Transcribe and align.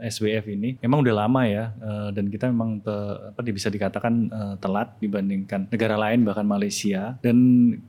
SWF 0.00 0.44
ini 0.48 0.80
memang 0.80 1.04
udah 1.04 1.14
lama 1.26 1.42
ya 1.44 1.76
uh, 1.78 2.08
dan 2.10 2.32
kita 2.32 2.48
memang 2.48 2.80
te, 2.80 2.94
apa 3.36 3.40
bisa 3.50 3.68
dikatakan 3.68 4.14
uh, 4.32 4.54
telat 4.56 4.96
dibandingkan 5.02 5.68
negara 5.68 6.00
lain 6.00 6.24
bahkan 6.24 6.46
Malaysia 6.48 7.20
dan 7.20 7.36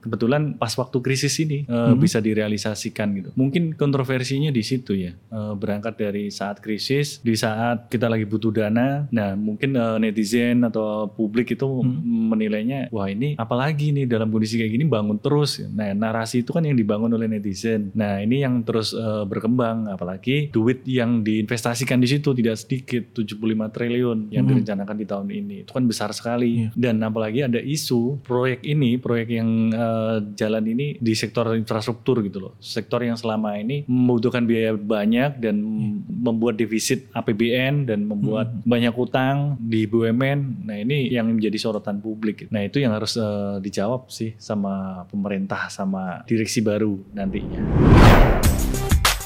kebetulan 0.04 0.60
pas 0.60 0.74
waktu 0.76 0.98
krisis 1.00 1.40
ini 1.40 1.64
uh, 1.72 1.96
hmm. 1.96 2.00
bisa 2.02 2.20
direalisasikan 2.20 3.08
gitu. 3.16 3.30
Mungkin 3.40 3.80
kontroversinya 3.80 4.52
di 4.52 4.64
situ 4.66 4.98
ya 4.98 5.16
uh, 5.32 5.56
berangkat 5.56 5.96
dari 5.96 6.28
saat 6.34 6.60
krisis 6.60 7.24
di 7.24 7.38
saat 7.40 7.88
kita 7.88 8.12
lagi 8.12 8.28
butuh 8.28 8.52
dana. 8.52 9.08
Nah 9.14 9.38
mungkin 9.40 9.78
uh, 9.80 9.96
netizen 10.02 10.68
atau 10.68 11.08
publik 11.08 11.56
itu 11.56 11.66
hmm. 11.66 12.36
menilainya 12.36 12.80
wah 12.92 13.08
ini 13.08 13.40
apalagi 13.40 13.96
nih 13.96 14.10
dalam 14.10 14.28
kondisi 14.28 14.60
kayak 14.60 14.74
gini 14.76 14.86
bangun 14.90 15.22
terus. 15.22 15.64
Nah 15.72 15.96
narasi 15.96 16.44
itu 16.44 16.52
kan 16.52 16.66
yang 16.66 16.76
dibangun 16.76 17.14
oleh 17.16 17.30
netizen. 17.32 17.94
Nah 17.96 18.20
ini 18.20 18.44
yang 18.44 18.66
terus 18.68 18.92
uh, 18.92 19.24
berkembang 19.24 19.88
apalagi 19.88 20.52
duit 20.52 20.84
yang 20.84 21.22
diinvestasikan 21.22 22.01
di 22.02 22.10
situ 22.10 22.34
tidak 22.34 22.58
sedikit 22.58 23.04
75 23.14 23.38
triliun 23.70 24.34
yang 24.34 24.44
hmm. 24.44 24.52
direncanakan 24.52 24.96
di 24.98 25.06
tahun 25.06 25.28
ini 25.30 25.56
itu 25.64 25.72
kan 25.72 25.86
besar 25.86 26.10
sekali 26.12 26.68
yeah. 26.68 26.72
dan 26.74 26.98
apalagi 27.06 27.46
ada 27.46 27.62
isu 27.62 28.20
proyek 28.26 28.66
ini 28.66 28.98
proyek 28.98 29.30
yang 29.38 29.70
uh, 29.72 30.18
jalan 30.34 30.66
ini 30.66 30.98
di 30.98 31.14
sektor 31.14 31.54
infrastruktur 31.54 32.26
gitu 32.26 32.50
loh 32.50 32.54
sektor 32.58 33.06
yang 33.06 33.16
selama 33.16 33.56
ini 33.62 33.86
membutuhkan 33.86 34.44
biaya 34.44 34.74
banyak 34.74 35.38
dan 35.38 35.62
yeah. 35.62 35.94
membuat 36.10 36.58
defisit 36.58 37.06
APBN 37.14 37.86
dan 37.86 38.10
membuat 38.10 38.50
hmm. 38.50 38.66
banyak 38.66 38.94
utang 38.98 39.56
di 39.62 39.86
BUMN 39.86 40.66
nah 40.66 40.76
ini 40.76 41.14
yang 41.14 41.30
menjadi 41.30 41.62
sorotan 41.62 42.02
publik 42.02 42.50
nah 42.50 42.66
itu 42.66 42.82
yang 42.82 42.92
harus 42.92 43.14
uh, 43.16 43.62
dijawab 43.62 44.10
sih 44.10 44.34
sama 44.42 45.06
pemerintah 45.08 45.70
sama 45.70 46.26
direksi 46.26 46.66
baru 46.66 46.98
nantinya 47.14 47.62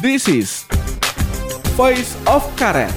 This 0.03 0.27
is 0.27 0.67
Voice 1.75 2.15
of 2.31 2.39
Karet. 2.55 2.87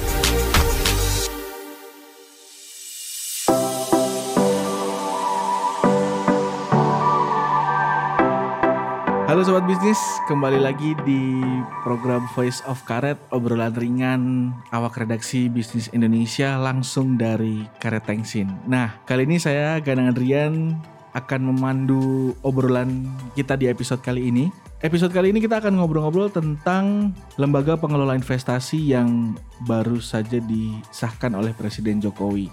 Halo 9.27 9.43
sobat 9.43 9.67
bisnis, 9.67 9.99
kembali 10.31 10.63
lagi 10.63 10.95
di 11.03 11.43
program 11.83 12.23
Voice 12.31 12.63
of 12.71 12.79
Karet, 12.87 13.19
obrolan 13.35 13.75
ringan 13.75 14.55
awak 14.71 15.03
redaksi 15.03 15.51
bisnis 15.51 15.91
Indonesia 15.91 16.55
langsung 16.55 17.19
dari 17.19 17.67
Karet 17.83 18.07
Tengsin. 18.07 18.47
Nah, 18.63 19.03
kali 19.03 19.27
ini 19.27 19.43
saya 19.43 19.75
Ganang 19.83 20.15
Adrian 20.15 20.79
akan 21.11 21.51
memandu 21.51 22.31
obrolan 22.47 23.11
kita 23.35 23.59
di 23.59 23.67
episode 23.67 23.99
kali 23.99 24.31
ini 24.31 24.68
Episode 24.79 25.11
kali 25.11 25.35
ini 25.35 25.43
kita 25.43 25.59
akan 25.59 25.75
ngobrol-ngobrol 25.75 26.31
tentang 26.31 27.11
lembaga 27.35 27.75
pengelola 27.75 28.15
investasi 28.15 28.95
yang 28.95 29.35
baru 29.67 29.99
saja 29.99 30.39
disahkan 30.39 31.35
oleh 31.35 31.51
Presiden 31.51 31.99
Jokowi. 31.99 32.47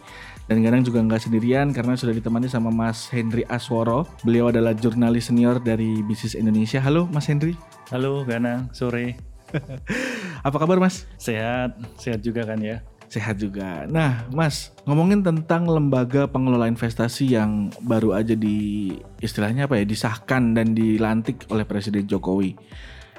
Dan 0.50 0.58
kadang 0.66 0.82
juga 0.82 1.06
nggak 1.06 1.22
sendirian 1.22 1.70
karena 1.70 1.94
sudah 1.94 2.10
ditemani 2.10 2.50
sama 2.50 2.74
Mas 2.74 3.06
Hendri 3.14 3.46
Asworo. 3.46 4.10
Beliau 4.26 4.50
adalah 4.50 4.74
jurnalis 4.74 5.30
senior 5.30 5.62
dari 5.62 6.02
Bisnis 6.02 6.34
Indonesia. 6.34 6.82
Halo 6.82 7.06
Mas 7.14 7.30
Hendri. 7.30 7.54
Halo 7.94 8.26
Gana, 8.26 8.74
sore. 8.74 9.22
Apa 10.46 10.58
kabar 10.58 10.82
Mas? 10.82 11.06
Sehat, 11.22 11.78
sehat 11.94 12.26
juga 12.26 12.42
kan 12.42 12.58
ya. 12.58 12.82
Sehat 13.16 13.40
juga. 13.40 13.88
Nah, 13.88 14.28
Mas, 14.28 14.76
ngomongin 14.84 15.24
tentang 15.24 15.64
lembaga 15.64 16.28
pengelola 16.28 16.68
investasi 16.68 17.32
yang 17.32 17.72
baru 17.80 18.12
aja 18.12 18.36
di 18.36 18.92
istilahnya 19.24 19.64
apa 19.64 19.80
ya, 19.80 19.88
disahkan 19.88 20.52
dan 20.52 20.76
dilantik 20.76 21.48
oleh 21.48 21.64
Presiden 21.64 22.04
Jokowi 22.04 22.52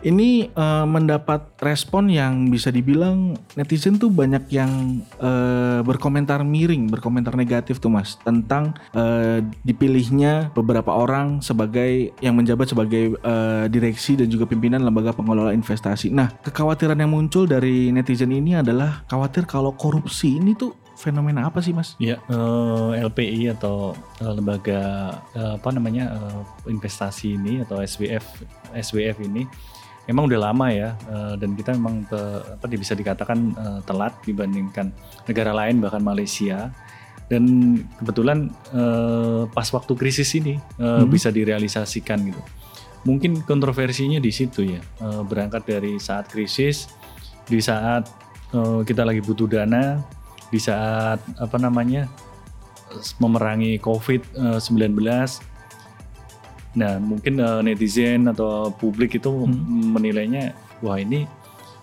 ini 0.06 0.50
uh, 0.53 0.86
mendapat 0.86 1.58
respon 1.62 2.12
yang 2.12 2.53
bisa 2.53 2.70
dibilang 2.70 3.34
netizen 3.58 3.98
tuh 3.98 4.14
banyak 4.14 4.45
yang 4.53 5.02
uh, 5.17 5.81
berkomentar 5.81 6.45
miring, 6.45 6.90
berkomentar 6.92 7.34
negatif 7.34 7.81
tuh 7.81 7.90
mas 7.90 8.20
tentang 8.22 8.78
uh, 8.94 9.42
dipilihnya 9.66 10.53
beberapa 10.53 10.94
orang 10.94 11.42
sebagai 11.42 12.13
yang 12.22 12.38
menjabat 12.38 12.69
sebagai 12.69 13.18
uh, 13.25 13.66
direksi 13.72 14.19
dan 14.19 14.30
juga 14.30 14.46
pimpinan 14.46 14.85
lembaga 14.85 15.13
pengelola 15.16 15.56
investasi. 15.56 16.14
Nah, 16.14 16.29
kekhawatiran 16.46 16.97
yang 16.97 17.14
muncul 17.14 17.50
dari 17.50 17.90
netizen 17.90 18.29
ini 18.29 18.58
adalah 18.58 19.02
khawatir 19.09 19.50
kalau 19.50 19.74
korupsi 19.74 20.38
ini 20.38 20.53
tuh 20.53 20.75
fenomena 20.97 21.46
apa 21.46 21.62
sih 21.62 21.72
mas? 21.78 21.94
Ya 22.02 22.18
uh, 22.29 22.97
LPI 22.97 23.53
atau 23.53 23.94
lembaga 24.18 25.14
uh, 25.38 25.53
apa 25.62 25.69
namanya 25.69 26.18
uh, 26.18 26.41
investasi 26.66 27.38
ini 27.38 27.62
atau 27.62 27.78
SWF 27.85 28.25
SWF 28.74 29.22
ini 29.22 29.46
memang 30.07 30.31
udah 30.31 30.40
lama 30.50 30.68
ya 30.72 30.95
uh, 31.12 31.35
dan 31.35 31.53
kita 31.53 31.75
memang 31.75 32.07
te, 32.07 32.19
apa 32.56 32.66
bisa 32.72 32.95
dikatakan 32.95 33.38
uh, 33.59 33.79
telat 33.84 34.16
dibandingkan 34.23 34.95
negara 35.28 35.51
lain 35.51 35.84
bahkan 35.84 36.00
Malaysia 36.00 36.72
dan 37.28 37.44
kebetulan 38.00 38.47
uh, 38.72 39.51
pas 39.51 39.67
waktu 39.75 39.94
krisis 40.00 40.31
ini 40.40 40.56
uh, 40.79 41.03
hmm. 41.03 41.12
bisa 41.12 41.28
direalisasikan 41.28 42.23
gitu. 42.23 42.41
Mungkin 43.03 43.44
kontroversinya 43.44 44.19
di 44.23 44.31
situ 44.31 44.63
ya 44.63 44.79
uh, 45.03 45.28
berangkat 45.28 45.67
dari 45.67 46.00
saat 46.00 46.31
krisis 46.31 46.88
di 47.44 47.59
saat 47.59 48.07
uh, 48.56 48.79
kita 48.88 49.03
lagi 49.03 49.19
butuh 49.19 49.47
dana 49.47 50.00
di 50.47 50.59
saat 50.59 51.19
apa 51.35 51.59
namanya 51.59 52.07
memerangi 53.19 53.84
COVID-19 53.84 54.72
Nah, 56.78 57.02
mungkin 57.02 57.42
uh, 57.42 57.66
netizen 57.66 58.30
atau 58.30 58.70
publik 58.70 59.18
itu 59.18 59.34
hmm. 59.34 59.98
menilainya 59.98 60.54
wah 60.86 61.02
ini 61.02 61.26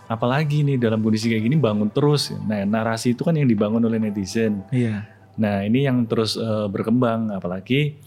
apalagi 0.06 0.62
nih 0.62 0.78
dalam 0.78 1.03
kondisi 1.03 1.27
kayak 1.27 1.50
gini 1.50 1.56
bangun 1.59 1.91
terus. 1.91 2.31
Nah, 2.47 2.62
narasi 2.62 3.19
itu 3.19 3.27
kan 3.27 3.34
yang 3.34 3.50
dibangun 3.50 3.82
oleh 3.82 3.99
netizen. 3.99 4.62
Iya. 4.71 5.03
Nah, 5.34 5.66
ini 5.66 5.91
yang 5.91 6.06
terus 6.06 6.38
uh, 6.38 6.71
berkembang 6.71 7.34
apalagi 7.34 7.99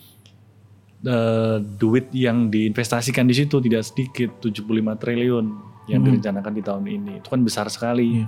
uh, 1.03 1.59
duit 1.59 2.08
yang 2.16 2.48
diinvestasikan 2.48 3.28
di 3.28 3.36
situ 3.36 3.59
tidak 3.59 3.84
sedikit 3.84 4.40
75 4.40 4.64
triliun 4.96 5.46
yang 5.92 6.00
hmm. 6.00 6.08
direncanakan 6.08 6.54
di 6.56 6.64
tahun 6.64 6.86
ini. 6.88 7.12
Itu 7.19 7.28
kan 7.36 7.44
besar 7.44 7.68
sekali. 7.68 8.24
Iya. 8.24 8.28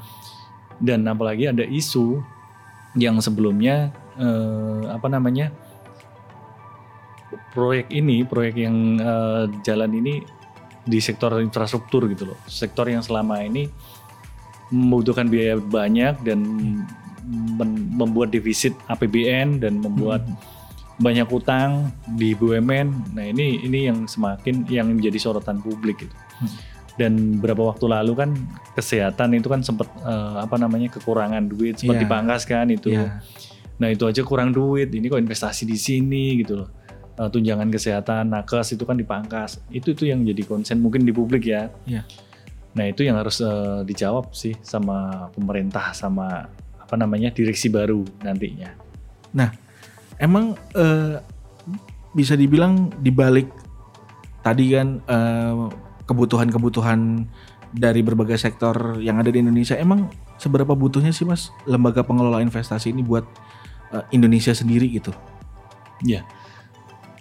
Dan 0.83 1.07
apalagi 1.07 1.47
ada 1.47 1.63
isu 1.63 2.19
yang 2.99 3.23
sebelumnya 3.23 3.95
uh, 4.19 4.91
apa 4.91 5.07
namanya? 5.07 5.55
Proyek 7.53 7.93
ini, 7.93 8.25
proyek 8.25 8.55
yang 8.57 8.97
uh, 9.01 9.45
jalan 9.61 9.91
ini 9.93 10.21
di 10.85 10.97
sektor 10.97 11.37
infrastruktur 11.37 12.09
gitu 12.09 12.33
loh. 12.33 12.39
Sektor 12.49 12.89
yang 12.89 13.05
selama 13.05 13.45
ini 13.45 13.69
membutuhkan 14.69 15.29
biaya 15.29 15.57
banyak 15.57 16.21
dan 16.25 16.39
membuat 17.97 18.33
defisit 18.33 18.73
APBN 18.89 19.61
dan 19.61 19.81
membuat 19.81 20.25
hmm. 20.25 20.37
banyak 21.01 21.27
utang 21.29 21.93
di 22.17 22.33
BUMN. 22.33 23.13
Nah, 23.13 23.25
ini 23.25 23.61
ini 23.61 23.89
yang 23.89 24.09
semakin 24.09 24.65
yang 24.69 24.89
menjadi 24.89 25.17
sorotan 25.21 25.61
publik 25.61 26.05
gitu. 26.05 26.15
Hmm. 26.41 26.49
Dan 26.99 27.13
beberapa 27.39 27.71
waktu 27.71 27.85
lalu 27.87 28.11
kan 28.17 28.29
kesehatan 28.75 29.31
itu 29.37 29.47
kan 29.47 29.63
sempat 29.63 29.87
uh, 30.03 30.43
apa 30.43 30.59
namanya 30.59 30.91
kekurangan 30.91 31.47
duit, 31.47 31.79
sempat 31.79 32.01
yeah. 32.01 32.03
dipangkas 32.03 32.43
kan 32.43 32.67
itu. 32.67 32.91
Yeah. 32.91 33.23
Nah, 33.79 33.87
itu 33.93 34.03
aja 34.03 34.21
kurang 34.27 34.51
duit. 34.51 34.91
Ini 34.91 35.07
kok 35.07 35.21
investasi 35.23 35.63
di 35.63 35.79
sini 35.79 36.43
gitu 36.43 36.59
loh 36.59 36.78
uh, 37.19 37.27
tunjangan 37.27 37.67
kesehatan 37.67 38.31
nakes 38.31 38.79
itu 38.79 38.87
kan 38.87 38.95
dipangkas. 38.95 39.59
Itu 39.67 39.91
itu 39.91 40.07
yang 40.07 40.23
jadi 40.23 40.47
konsen 40.47 40.79
mungkin 40.79 41.03
di 41.03 41.11
publik 41.11 41.43
ya. 41.43 41.67
Yeah. 41.83 42.07
nah 42.69 42.85
itu 42.85 43.01
yang 43.01 43.17
harus 43.17 43.41
uh, 43.41 43.81
dijawab 43.81 44.29
sih 44.31 44.53
sama 44.61 45.27
pemerintah 45.33 45.89
sama 45.91 46.45
apa 46.77 46.95
namanya 46.95 47.33
direksi 47.33 47.67
baru 47.67 48.05
nantinya. 48.23 48.71
Nah 49.35 49.49
emang 50.21 50.53
uh, 50.77 51.17
bisa 52.13 52.37
dibilang 52.37 52.93
dibalik 53.01 53.49
tadi 54.45 54.71
kan 54.71 55.01
kebutuhan-kebutuhan 56.07 57.25
dari 57.73 58.01
berbagai 58.01 58.37
sektor 58.37 58.97
yang 59.01 59.21
ada 59.21 59.29
di 59.29 59.41
Indonesia 59.41 59.77
emang 59.77 60.09
seberapa 60.41 60.73
butuhnya 60.73 61.13
sih 61.13 61.25
mas 61.25 61.53
lembaga 61.69 62.01
pengelola 62.01 62.41
investasi 62.41 62.93
ini 62.93 63.01
buat 63.01 63.25
uh, 63.93 64.05
Indonesia 64.13 64.53
sendiri 64.53 64.89
gitu? 64.93 65.13
Ya 66.05 66.23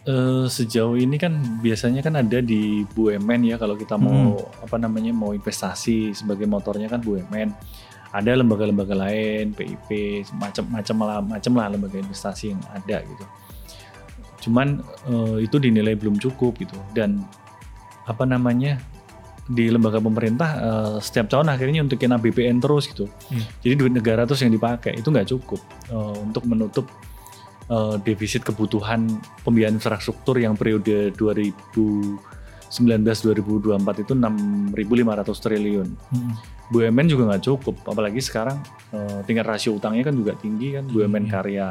Uh, 0.09 0.49
sejauh 0.49 0.97
ini 0.97 1.21
kan 1.21 1.37
biasanya 1.61 2.01
kan 2.01 2.17
ada 2.17 2.41
di 2.41 2.81
BUMN 2.97 3.45
ya 3.45 3.61
kalau 3.61 3.77
kita 3.77 4.01
mau 4.01 4.41
hmm. 4.41 4.65
apa 4.65 4.77
namanya 4.81 5.13
mau 5.13 5.37
investasi 5.37 6.17
sebagai 6.17 6.49
motornya 6.49 6.89
kan 6.89 7.05
BUMN. 7.05 7.53
Ada 8.09 8.41
lembaga-lembaga 8.41 8.97
lain, 8.97 9.53
PIP, 9.53 10.25
macam-macam 10.33 10.97
lah, 11.05 11.21
macam 11.21 11.53
lah 11.61 11.69
lembaga 11.69 12.01
investasi 12.01 12.57
yang 12.57 12.63
ada 12.73 13.05
gitu. 13.05 13.25
Cuman 14.49 14.81
uh, 15.13 15.37
itu 15.37 15.61
dinilai 15.61 15.93
belum 15.93 16.17
cukup 16.17 16.57
gitu 16.57 16.79
dan 16.97 17.21
apa 18.09 18.25
namanya 18.25 18.81
di 19.49 19.73
lembaga 19.73 19.97
pemerintah 19.97 20.51
uh, 20.61 20.97
setiap 21.01 21.33
tahun 21.33 21.49
akhirnya 21.49 21.81
untukin 21.85 22.13
ABPN 22.13 22.61
terus 22.61 22.89
gitu. 22.89 23.09
Hmm. 23.29 23.45
Jadi 23.65 23.75
duit 23.77 23.93
negara 23.93 24.29
terus 24.29 24.45
yang 24.45 24.53
dipakai 24.53 24.97
itu 24.97 25.09
nggak 25.09 25.29
cukup 25.29 25.61
uh, 25.93 26.17
untuk 26.21 26.45
menutup 26.45 26.89
uh, 27.69 27.97
defisit 28.03 28.45
kebutuhan 28.45 29.09
pembiayaan 29.45 29.77
infrastruktur 29.79 30.37
yang 30.41 30.57
periode 30.59 31.13
2019 31.17 32.21
19 32.69 33.01
2024 33.01 34.05
itu 34.05 34.13
6.500 34.13 34.77
triliun. 35.41 35.89
Hmm. 35.89 36.37
BUMN 36.69 37.09
juga 37.09 37.33
nggak 37.33 37.45
cukup, 37.49 37.81
apalagi 37.89 38.21
sekarang 38.21 38.61
eh, 38.93 39.25
tingkat 39.25 39.49
rasio 39.49 39.73
utangnya 39.73 40.05
kan 40.05 40.13
juga 40.13 40.37
tinggi 40.37 40.77
kan 40.77 40.85
BUMN 40.85 41.25
Iya. 41.25 41.33
karya 41.33 41.69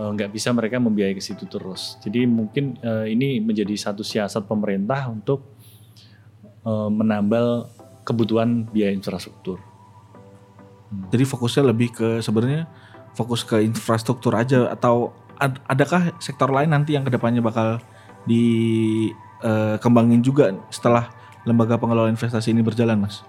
Eh, 0.00 0.10
nggak 0.16 0.32
bisa 0.32 0.48
mereka 0.56 0.80
membiayai 0.80 1.12
ke 1.12 1.20
situ 1.20 1.44
terus. 1.44 2.00
Jadi 2.00 2.24
mungkin 2.24 2.80
eh, 2.80 3.12
ini 3.12 3.36
menjadi 3.44 3.76
satu 3.76 4.00
siasat 4.00 4.48
pemerintah 4.48 5.12
untuk 5.12 5.44
eh, 6.64 6.90
menambal 6.90 7.68
kebutuhan 8.06 8.64
biaya 8.72 8.96
infrastruktur. 8.96 9.60
Jadi 11.12 11.22
fokusnya 11.22 11.70
lebih 11.70 11.94
ke 11.94 12.08
sebenarnya 12.24 12.66
fokus 13.14 13.42
ke 13.42 13.60
infrastruktur 13.60 14.32
aja 14.34 14.70
atau 14.70 15.12
ad- 15.36 15.60
adakah 15.66 16.12
sektor 16.20 16.48
lain 16.48 16.70
nanti 16.70 16.94
yang 16.94 17.04
ke 17.04 17.10
depannya 17.10 17.42
bakal 17.42 17.80
dikembangin 19.40 20.20
juga 20.22 20.52
setelah 20.68 21.10
lembaga 21.48 21.80
pengelola 21.80 22.12
investasi 22.12 22.52
ini 22.52 22.60
berjalan, 22.60 23.00
Mas? 23.00 23.24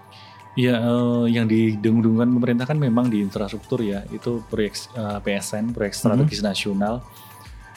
Iya, 0.52 0.76
eh, 0.84 1.32
yang 1.32 1.48
didengung-dengungkan 1.48 2.28
pemerintah 2.28 2.66
kan 2.68 2.76
memang 2.76 3.08
di 3.08 3.24
infrastruktur 3.24 3.80
ya, 3.80 4.04
itu 4.12 4.44
proyek 4.52 4.76
eh, 4.92 5.18
PSN, 5.24 5.72
proyek 5.72 5.96
strategis 5.96 6.44
nasional, 6.44 7.00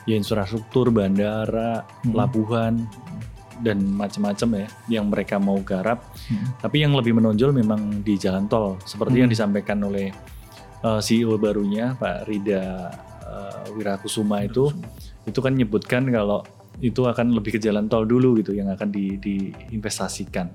ya 0.04 0.20
infrastruktur, 0.20 0.92
bandara, 0.92 1.88
Mhm. 2.04 2.12
pelabuhan, 2.12 2.84
dan 3.64 3.80
macam-macam 3.80 4.50
ya, 4.60 4.68
yang 5.00 5.08
mereka 5.08 5.40
mau 5.40 5.56
garap. 5.64 6.04
Mhm. 6.28 6.60
Tapi 6.60 6.84
yang 6.84 6.92
lebih 7.00 7.16
menonjol 7.16 7.56
memang 7.56 8.04
di 8.04 8.20
jalan 8.20 8.52
tol, 8.52 8.76
seperti 8.84 9.24
yang 9.24 9.32
Mhm. 9.32 9.36
disampaikan 9.40 9.80
oleh 9.80 10.12
eh, 10.86 11.02
CEO 11.02 11.42
barunya 11.42 11.98
Pak 11.98 12.30
Rida 12.30 12.94
eh, 13.26 13.74
Wirakusuma 13.74 14.46
itu, 14.46 14.70
itu 15.26 15.40
kan 15.42 15.58
nyebutkan 15.58 16.06
kalau 16.14 16.46
itu 16.84 17.02
akan 17.08 17.32
lebih 17.32 17.56
ke 17.56 17.60
jalan 17.60 17.88
tol 17.88 18.04
dulu 18.04 18.36
gitu 18.44 18.52
yang 18.52 18.68
akan 18.70 18.92
di, 18.92 19.16
diinvestasikan. 19.18 20.52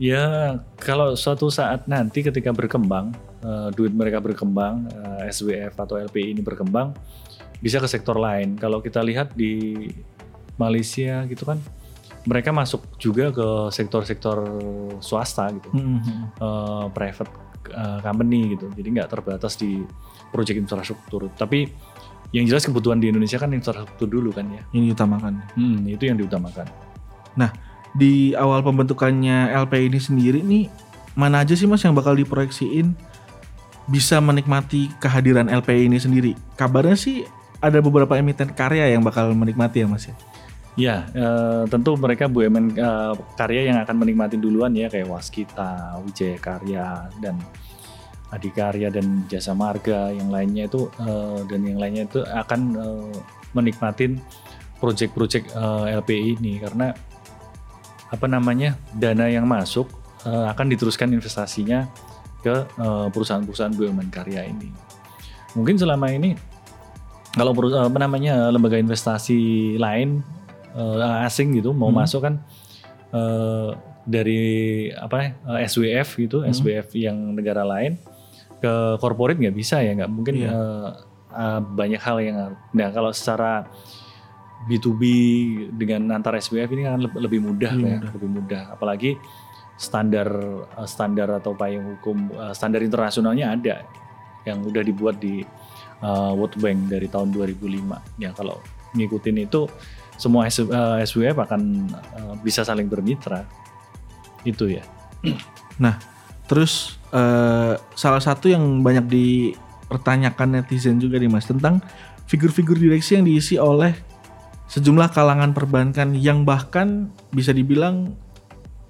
Ya 0.00 0.56
kalau 0.80 1.12
suatu 1.12 1.52
saat 1.52 1.84
nanti 1.84 2.24
ketika 2.24 2.50
berkembang 2.56 3.12
eh, 3.44 3.68
duit 3.76 3.92
mereka 3.92 4.18
berkembang 4.18 4.88
eh, 4.88 5.28
SWF 5.28 5.76
atau 5.76 6.00
LPI 6.00 6.40
ini 6.40 6.42
berkembang 6.42 6.96
bisa 7.60 7.76
ke 7.76 7.88
sektor 7.88 8.16
lain. 8.16 8.56
Kalau 8.56 8.80
kita 8.80 9.04
lihat 9.04 9.36
di 9.36 9.76
Malaysia 10.56 11.24
gitu 11.28 11.44
kan 11.44 11.60
mereka 12.24 12.52
masuk 12.52 12.84
juga 13.00 13.32
ke 13.32 13.48
sektor-sektor 13.72 14.44
swasta 15.00 15.48
gitu, 15.56 15.68
Hmm. 15.72 16.00
eh, 16.36 16.86
private 16.92 17.49
eh, 17.68 17.98
company 18.00 18.56
gitu. 18.56 18.72
Jadi 18.72 18.88
nggak 18.96 19.08
terbatas 19.12 19.60
di 19.60 19.84
proyek 20.32 20.56
infrastruktur. 20.62 21.28
Tapi 21.36 21.68
yang 22.30 22.46
jelas 22.46 22.64
kebutuhan 22.64 23.02
di 23.02 23.10
Indonesia 23.10 23.36
kan 23.36 23.50
infrastruktur 23.52 24.08
dulu 24.08 24.32
kan 24.32 24.48
ya. 24.48 24.62
Ini 24.72 24.94
diutamakan. 24.94 25.34
Hmm, 25.58 25.84
itu 25.84 26.08
yang 26.08 26.16
diutamakan. 26.16 26.90
Di 27.90 28.38
awal 28.38 28.62
pembentukannya 28.62 29.50
LP 29.66 29.90
ini 29.90 29.98
sendiri 29.98 30.40
nih 30.46 30.70
mana 31.18 31.42
aja 31.42 31.58
sih 31.58 31.66
Mas 31.66 31.82
yang 31.82 31.90
bakal 31.90 32.14
diproyeksiin 32.14 32.94
bisa 33.90 34.22
menikmati 34.22 34.94
kehadiran 35.02 35.50
LPI 35.50 35.90
ini 35.90 35.98
sendiri? 35.98 36.32
Kabarnya 36.54 36.94
sih 36.94 37.26
ada 37.58 37.82
beberapa 37.82 38.14
emiten 38.14 38.54
karya 38.54 38.94
yang 38.94 39.02
bakal 39.02 39.34
menikmati 39.34 39.82
ya 39.82 39.86
Mas 39.90 40.06
ya. 40.06 40.14
Ya, 40.78 41.10
eh, 41.10 41.64
tentu 41.66 41.98
mereka 41.98 42.30
BUMN 42.30 42.78
eh, 42.78 43.14
karya 43.34 43.74
yang 43.74 43.78
akan 43.82 43.96
menikmati 44.06 44.38
duluan 44.38 44.70
ya 44.70 44.86
kayak 44.86 45.10
Waskita, 45.10 45.98
Wijaya 46.06 46.38
Karya 46.38 47.10
dan 47.18 47.42
Adikarya 48.30 48.94
dan 48.94 49.26
Jasa 49.26 49.50
Marga 49.58 50.14
yang 50.14 50.30
lainnya 50.30 50.70
itu 50.70 50.86
eh, 51.02 51.38
dan 51.50 51.60
yang 51.66 51.78
lainnya 51.82 52.06
itu 52.06 52.22
akan 52.22 52.60
eh, 52.78 53.16
menikmatin 53.50 54.22
proyek-proyek 54.78 55.50
eh, 55.50 55.98
LPI 55.98 56.38
ini 56.38 56.62
karena 56.62 56.94
apa 58.10 58.26
namanya 58.30 58.78
dana 58.94 59.26
yang 59.26 59.50
masuk 59.50 59.90
eh, 60.22 60.46
akan 60.54 60.66
diteruskan 60.70 61.10
investasinya 61.10 61.90
ke 62.40 62.56
perusahaan-perusahaan 63.12 63.76
BUMN 63.76 64.08
karya 64.08 64.48
ini. 64.48 64.72
Mungkin 65.52 65.76
selama 65.76 66.08
ini 66.08 66.32
kalau 67.36 67.52
apa 67.52 67.98
namanya 68.00 68.48
lembaga 68.48 68.80
investasi 68.80 69.76
lain 69.76 70.24
eh, 70.72 71.24
asing 71.24 71.52
gitu 71.52 71.70
mau 71.72 71.88
Hmm. 71.88 71.98
masuk 71.98 72.20
kan 72.22 72.34
eh, 73.10 73.70
dari 74.00 74.42
apa 74.88 75.16
ya, 75.18 75.28
eh, 75.52 75.66
SWF 75.66 76.08
gitu, 76.16 76.36
Hmm. 76.40 76.50
SWF 76.50 76.94
yang 76.94 77.16
negara 77.30 77.62
lain 77.62 77.98
ke 78.58 78.72
corporate 78.96 79.36
nggak 79.36 79.52
bisa 79.52 79.80
ya 79.80 79.92
nggak 79.94 80.10
mungkin 80.10 80.34
Iya. 80.36 80.48
eh, 80.48 80.88
eh, 81.32 81.60
banyak 81.60 81.98
hal 81.98 82.16
yang 82.20 82.36
nah 82.70 82.88
kalau 82.88 83.10
secara 83.10 83.64
B2B 84.60 85.02
dengan 85.72 86.12
antar 86.12 86.36
SWF 86.36 86.68
ini 86.70 86.84
kan 86.84 87.00
leb- 87.00 87.16
lebih 87.18 87.40
mudah 87.40 87.72
Lebih 87.72 87.80
ya, 87.82 87.96
mudah. 87.96 88.10
lebih 88.12 88.30
mudah 88.30 88.62
apalagi 88.70 89.10
standar 89.74 90.28
standar 90.84 91.32
atau 91.34 91.56
payung 91.56 91.96
hukum 91.96 92.28
standar 92.52 92.78
internasionalnya 92.78 93.46
ada 93.50 93.76
yang 94.44 94.60
udah 94.60 94.84
dibuat 94.84 95.16
di 95.16 95.40
World 96.02 96.56
Bank 96.56 96.78
dari 96.86 97.08
tahun 97.08 97.32
2005 97.32 97.80
ya 98.16 98.30
kalau 98.30 98.60
ngikutin 98.92 99.36
itu 99.40 99.64
semua 100.20 100.44
S- 100.52 100.60
eh, 100.60 100.98
SWF 101.08 101.40
akan 101.40 101.60
eh, 101.88 102.34
bisa 102.44 102.60
saling 102.60 102.84
bermitra 102.86 103.48
itu 104.44 104.68
ya 104.68 104.84
Terus 106.50 106.98
eh, 107.14 107.78
salah 107.94 108.18
satu 108.18 108.50
yang 108.50 108.82
banyak 108.82 109.06
dipertanyakan 109.06 110.58
netizen 110.58 110.98
juga 110.98 111.14
nih 111.22 111.30
Mas 111.30 111.46
tentang 111.46 111.78
figur-figur 112.26 112.74
direksi 112.74 113.14
yang 113.14 113.22
diisi 113.22 113.54
oleh 113.54 113.94
sejumlah 114.66 115.14
kalangan 115.14 115.54
perbankan 115.54 116.18
yang 116.18 116.42
bahkan 116.42 117.14
bisa 117.30 117.54
dibilang 117.54 118.18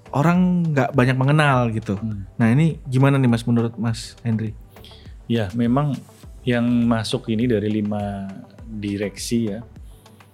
orang 0.09 0.65
nggak 0.73 0.89
banyak 0.97 1.13
mengenal 1.13 1.69
gitu. 1.69 2.01
Nah 2.41 2.49
ini 2.49 2.81
gimana 2.89 3.21
nih 3.21 3.29
Mas 3.29 3.45
menurut 3.45 3.77
Mas 3.77 4.17
Henry? 4.25 4.57
Ya, 5.29 5.53
memang 5.53 5.93
yang 6.41 6.65
masuk 6.65 7.29
ini 7.29 7.45
dari 7.45 7.69
lima 7.69 8.25
direksi 8.65 9.53
ya. 9.53 9.61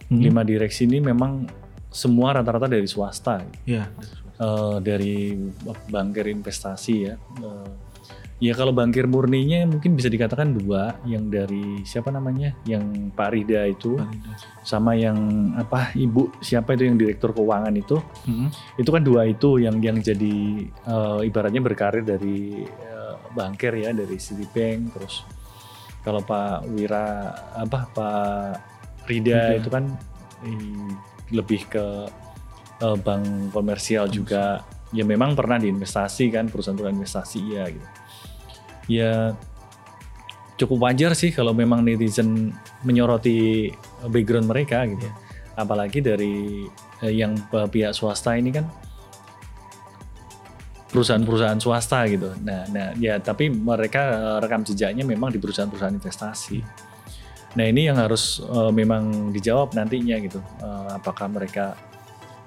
Hmm. 0.07 0.23
Lima 0.23 0.41
direksi 0.43 0.87
ini 0.87 1.03
memang 1.03 1.43
semua 1.91 2.35
rata-rata 2.35 2.67
dari 2.67 2.87
swasta, 2.87 3.43
Ya. 3.67 3.91
Eh, 4.37 4.77
dari 4.85 5.33
bankir 5.89 6.29
investasi 6.29 6.93
ya. 7.09 7.17
Eh, 7.41 7.69
ya 8.37 8.53
kalau 8.53 8.69
bankir 8.69 9.09
murninya 9.09 9.65
mungkin 9.65 9.97
bisa 9.97 10.13
dikatakan 10.13 10.53
dua, 10.53 10.93
yang 11.09 11.25
dari 11.25 11.81
siapa 11.81 12.13
namanya, 12.13 12.53
yang 12.69 13.09
Pak 13.17 13.33
Rida 13.33 13.65
itu, 13.65 13.97
sama 14.61 14.93
yang 14.93 15.17
apa 15.57 15.89
Ibu 15.97 16.37
siapa 16.39 16.77
itu 16.77 16.85
yang 16.85 17.01
direktur 17.01 17.33
keuangan 17.33 17.73
itu, 17.73 17.97
Hmm. 18.29 18.53
itu 18.77 18.89
kan 18.93 19.01
dua 19.01 19.25
itu 19.25 19.57
yang 19.57 19.81
yang 19.81 19.97
jadi 19.99 20.37
eh, 20.69 21.19
ibaratnya 21.25 21.59
berkarir 21.65 22.05
dari 22.05 22.61
eh, 22.63 23.13
bankir 23.33 23.73
ya 23.73 23.89
dari 23.89 24.15
Citibank 24.21 24.93
terus 24.93 25.25
kalau 26.05 26.21
Pak 26.21 26.69
Wira 26.71 27.33
apa 27.57 27.89
Pak 27.89 28.76
Rida 29.07 29.55
itu 29.55 29.71
kan 29.71 29.95
eh, 30.43 30.91
lebih 31.31 31.65
ke 31.71 31.85
eh, 32.83 32.97
bank 32.99 33.55
komersial 33.55 34.11
juga. 34.11 34.61
Ya 34.95 35.03
memang 35.03 35.35
pernah 35.35 35.59
diinvestasi 35.59 36.31
kan 36.31 36.47
perusahaan-perusahaan 36.47 36.95
investasi 36.95 37.39
ya 37.51 37.63
gitu. 37.67 37.87
Ya 38.87 39.35
cukup 40.57 40.87
wajar 40.87 41.11
sih 41.13 41.35
kalau 41.35 41.51
memang 41.51 41.83
netizen 41.83 42.55
menyoroti 42.83 43.71
background 44.07 44.47
mereka 44.47 44.83
gitu. 44.87 45.07
Apalagi 45.55 45.99
dari 46.03 46.67
eh, 47.03 47.13
yang 47.15 47.35
pihak 47.49 47.95
swasta 47.95 48.35
ini 48.35 48.51
kan 48.51 48.67
perusahaan-perusahaan 50.87 51.59
swasta 51.59 52.07
gitu. 52.07 52.33
Nah, 52.41 52.63
nah 52.71 52.95
ya 52.97 53.19
tapi 53.19 53.51
mereka 53.51 54.01
eh, 54.15 54.37
rekam 54.41 54.63
jejaknya 54.63 55.03
memang 55.03 55.35
di 55.35 55.39
perusahaan-perusahaan 55.39 55.95
investasi. 55.99 56.86
Nah 57.57 57.65
ini 57.65 57.89
yang 57.89 57.97
harus 57.97 58.37
eh, 58.37 58.71
memang 58.71 59.33
dijawab 59.33 59.73
nantinya 59.73 60.21
gitu. 60.21 60.37
Eh, 60.61 60.89
apakah 60.93 61.25
mereka 61.25 61.73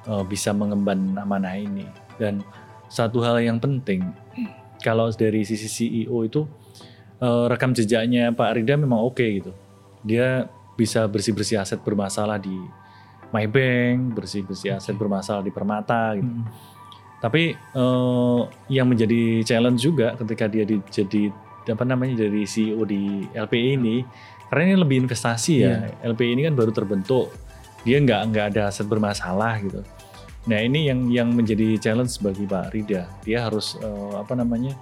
eh, 0.07 0.23
bisa 0.23 0.55
mengemban 0.55 1.19
amanah 1.19 1.59
ini? 1.59 1.85
Dan 2.15 2.47
satu 2.87 3.19
hal 3.19 3.43
yang 3.43 3.59
penting, 3.59 4.07
kalau 4.87 5.11
dari 5.11 5.43
sisi 5.43 5.67
CEO 5.67 6.23
itu 6.23 6.47
eh, 7.19 7.45
rekam 7.51 7.75
jejaknya 7.75 8.31
Pak 8.31 8.63
Rida 8.63 8.79
memang 8.79 9.03
oke 9.03 9.27
gitu. 9.27 9.51
Dia 10.07 10.47
bisa 10.79 11.05
bersih-bersih 11.11 11.59
aset 11.59 11.83
bermasalah 11.83 12.39
di 12.39 12.55
MyBank, 13.35 14.15
bersih-bersih 14.15 14.79
aset 14.79 14.95
bermasalah 14.95 15.43
di 15.43 15.51
Permata 15.51 16.15
gitu. 16.15 16.31
Hmm. 16.31 16.47
Tapi 17.19 17.53
eh, 17.59 18.41
yang 18.71 18.87
menjadi 18.87 19.43
challenge 19.43 19.83
juga 19.83 20.15
ketika 20.15 20.47
dia 20.47 20.63
di, 20.63 20.79
jadi 20.87 21.50
apa 21.69 21.85
namanya 21.85 22.25
jadi 22.25 22.43
CEO 22.47 22.83
di 22.89 23.27
LPI 23.33 23.77
ini, 23.77 24.05
karena 24.49 24.63
ini 24.73 24.77
lebih 24.81 24.97
investasi 25.05 25.55
ya. 25.61 25.89
LPI 26.05 26.31
ini 26.39 26.43
kan 26.49 26.55
baru 26.57 26.73
terbentuk, 26.73 27.33
dia 27.85 28.01
nggak 28.01 28.21
nggak 28.33 28.45
ada 28.57 28.73
aset 28.73 28.87
bermasalah 28.89 29.61
gitu. 29.61 29.81
Nah 30.49 30.59
ini 30.61 30.89
yang 30.89 31.13
yang 31.13 31.29
menjadi 31.37 31.77
challenge 31.77 32.17
bagi 32.25 32.49
Pak 32.49 32.73
Rida. 32.73 33.09
Dia 33.23 33.45
harus 33.45 33.77
eh, 33.77 34.13
apa 34.17 34.33
namanya 34.33 34.73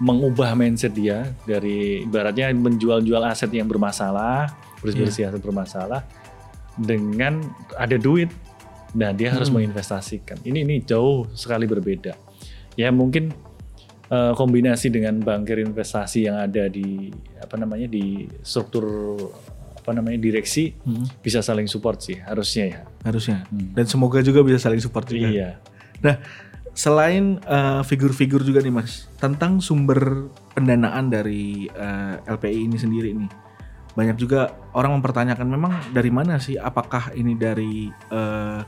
mengubah 0.00 0.56
mindset 0.56 0.96
dia 0.96 1.28
dari 1.44 2.06
ibaratnya 2.08 2.48
menjual-jual 2.56 3.20
aset 3.26 3.52
yang 3.52 3.68
bermasalah, 3.68 4.48
bersih-bersih 4.80 5.28
aset 5.28 5.42
bermasalah 5.42 6.06
dengan 6.78 7.42
ada 7.76 7.98
duit 7.98 8.30
Nah, 8.90 9.14
dia 9.14 9.30
harus 9.30 9.46
Hmm. 9.46 9.62
menginvestasikan. 9.62 10.42
Ini 10.42 10.66
ini 10.66 10.82
jauh 10.82 11.30
sekali 11.38 11.62
berbeda. 11.62 12.10
Ya 12.74 12.90
mungkin 12.90 13.30
eh, 14.10 14.32
kombinasi 14.34 14.90
dengan 14.90 15.16
bankir 15.18 15.62
investasi 15.62 16.26
yang 16.26 16.36
ada 16.36 16.66
di 16.66 17.08
apa 17.38 17.54
namanya 17.56 17.86
di 17.86 18.26
struktur 18.42 18.84
apa 19.80 19.96
namanya 19.96 20.20
direksi 20.20 20.76
Hmm, 20.84 21.08
bisa 21.24 21.40
saling 21.40 21.64
support 21.64 22.04
sih 22.04 22.20
harusnya 22.20 22.64
ya. 22.68 22.80
harusnya. 23.06 23.48
Hmm. 23.48 23.72
Dan 23.72 23.88
semoga 23.88 24.20
juga 24.20 24.44
bisa 24.44 24.60
saling 24.60 24.78
support 24.78 25.08
juga. 25.08 25.30
Iya. 25.32 25.50
Nah, 26.04 26.20
selain 26.72 27.40
eh, 27.40 27.82
figur-figur 27.84 28.44
juga 28.44 28.60
nih 28.60 28.72
Mas, 28.72 29.08
tentang 29.16 29.58
sumber 29.64 30.28
pendanaan 30.52 31.08
dari 31.08 31.66
eh, 31.66 32.14
LPI 32.28 32.68
ini 32.68 32.76
sendiri 32.76 33.10
nih. 33.16 33.30
Banyak 33.90 34.16
juga 34.16 34.54
orang 34.72 35.00
mempertanyakan 35.00 35.48
memang 35.50 35.72
dari 35.90 36.12
mana 36.14 36.38
sih? 36.38 36.54
Apakah 36.54 37.10
ini 37.16 37.34
dari 37.34 37.88
eh, 37.90 38.60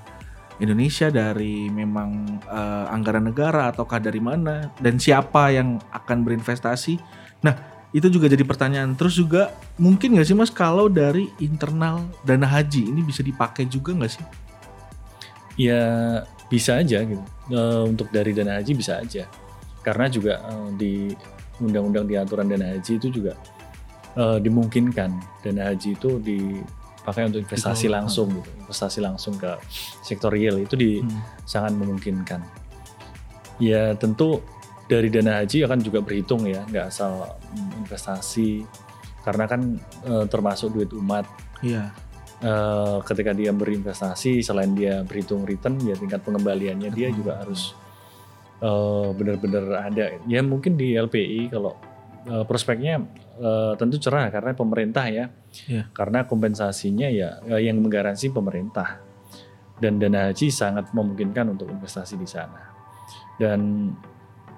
Indonesia, 0.61 1.09
dari 1.09 1.73
memang 1.73 2.41
eh, 2.45 2.87
anggaran 2.93 3.31
negara, 3.31 3.73
ataukah 3.73 4.03
dari 4.03 4.21
mana? 4.21 4.69
Dan 4.77 5.01
siapa 5.01 5.49
yang 5.55 5.81
akan 5.93 6.27
berinvestasi? 6.27 7.01
Nah, 7.43 7.55
itu 7.93 8.09
juga 8.09 8.27
jadi 8.29 8.43
pertanyaan. 8.43 8.97
Terus 8.97 9.21
juga 9.21 9.53
mungkin 9.77 10.17
nggak 10.17 10.27
sih 10.27 10.37
Mas 10.37 10.49
kalau 10.49 10.89
dari 10.89 11.29
internal 11.45 12.09
dana 12.25 12.49
haji 12.49 12.89
ini 12.89 13.05
bisa 13.05 13.21
dipakai 13.21 13.69
juga 13.69 13.93
nggak 13.93 14.13
sih? 14.13 14.25
Ya 15.61 15.83
bisa 16.49 16.81
aja 16.81 17.05
gitu. 17.05 17.23
Eh, 17.53 17.85
untuk 17.85 18.09
dari 18.09 18.33
dana 18.33 18.59
haji 18.59 18.73
bisa 18.73 18.99
aja. 18.99 19.29
Karena 19.85 20.09
juga 20.09 20.41
eh, 20.41 20.69
di 20.77 20.93
undang-undang 21.61 22.09
di 22.09 22.17
aturan 22.17 22.49
dana 22.49 22.73
haji 22.73 22.97
itu 22.97 23.09
juga 23.13 23.37
eh, 24.17 24.39
dimungkinkan 24.41 25.11
dana 25.45 25.63
haji 25.69 25.93
itu 25.93 26.11
dipakai 27.03 27.27
untuk 27.27 27.43
investasi 27.43 27.91
Dikelola. 27.91 27.99
langsung 28.01 28.27
gitu. 28.31 28.51
Investasi 28.63 28.99
langsung 29.03 29.35
ke 29.35 29.51
sektor 30.01 30.31
real 30.31 30.57
itu 30.57 30.75
di 30.75 30.91
Hmm. 30.99 31.19
sangat 31.43 31.75
memungkinkan. 31.75 32.41
Ya 33.59 33.93
tentu 33.95 34.39
dari 34.87 35.09
dana 35.09 35.43
haji 35.43 35.63
akan 35.63 35.79
juga 35.81 35.99
berhitung 35.99 36.45
ya, 36.45 36.63
nggak 36.65 36.87
asal 36.89 37.27
investasi 37.77 38.63
karena 39.23 39.45
kan 39.47 39.61
eh, 40.03 40.25
termasuk 40.27 40.73
duit 40.73 40.91
umat 40.93 41.27
Iya. 41.61 41.91
Eh, 42.39 42.99
ketika 43.05 43.31
dia 43.31 43.51
berinvestasi 43.51 44.43
selain 44.43 44.71
dia 44.73 45.03
berhitung 45.03 45.43
return 45.43 45.79
ya 45.81 45.95
tingkat 45.95 46.23
pengembaliannya 46.23 46.91
dia 46.91 47.11
Hmm. 47.11 47.17
juga 47.17 47.33
harus 47.39 47.75
eh, 48.59 49.09
benar-benar 49.13 49.65
ada 49.85 50.05
ya 50.23 50.39
mungkin 50.41 50.75
di 50.75 50.95
LPI 50.95 51.51
kalau 51.51 51.75
eh, 52.25 52.43
prospeknya 52.43 53.03
eh, 53.39 53.73
tentu 53.79 53.97
cerah 53.97 54.29
karena 54.29 54.53
pemerintah 54.53 55.07
ya 55.09 55.27
Iya. 55.69 55.89
karena 55.93 56.25
kompensasinya 56.25 57.09
ya 57.09 57.41
eh, 57.47 57.65
yang 57.69 57.81
menggaransi 57.81 58.33
pemerintah 58.33 59.01
dan 59.79 59.99
dana 60.01 60.31
haji 60.31 60.49
sangat 60.49 60.91
memungkinkan 60.97 61.53
untuk 61.53 61.69
investasi 61.69 62.17
di 62.17 62.29
sana 62.29 62.73
dan 63.37 63.91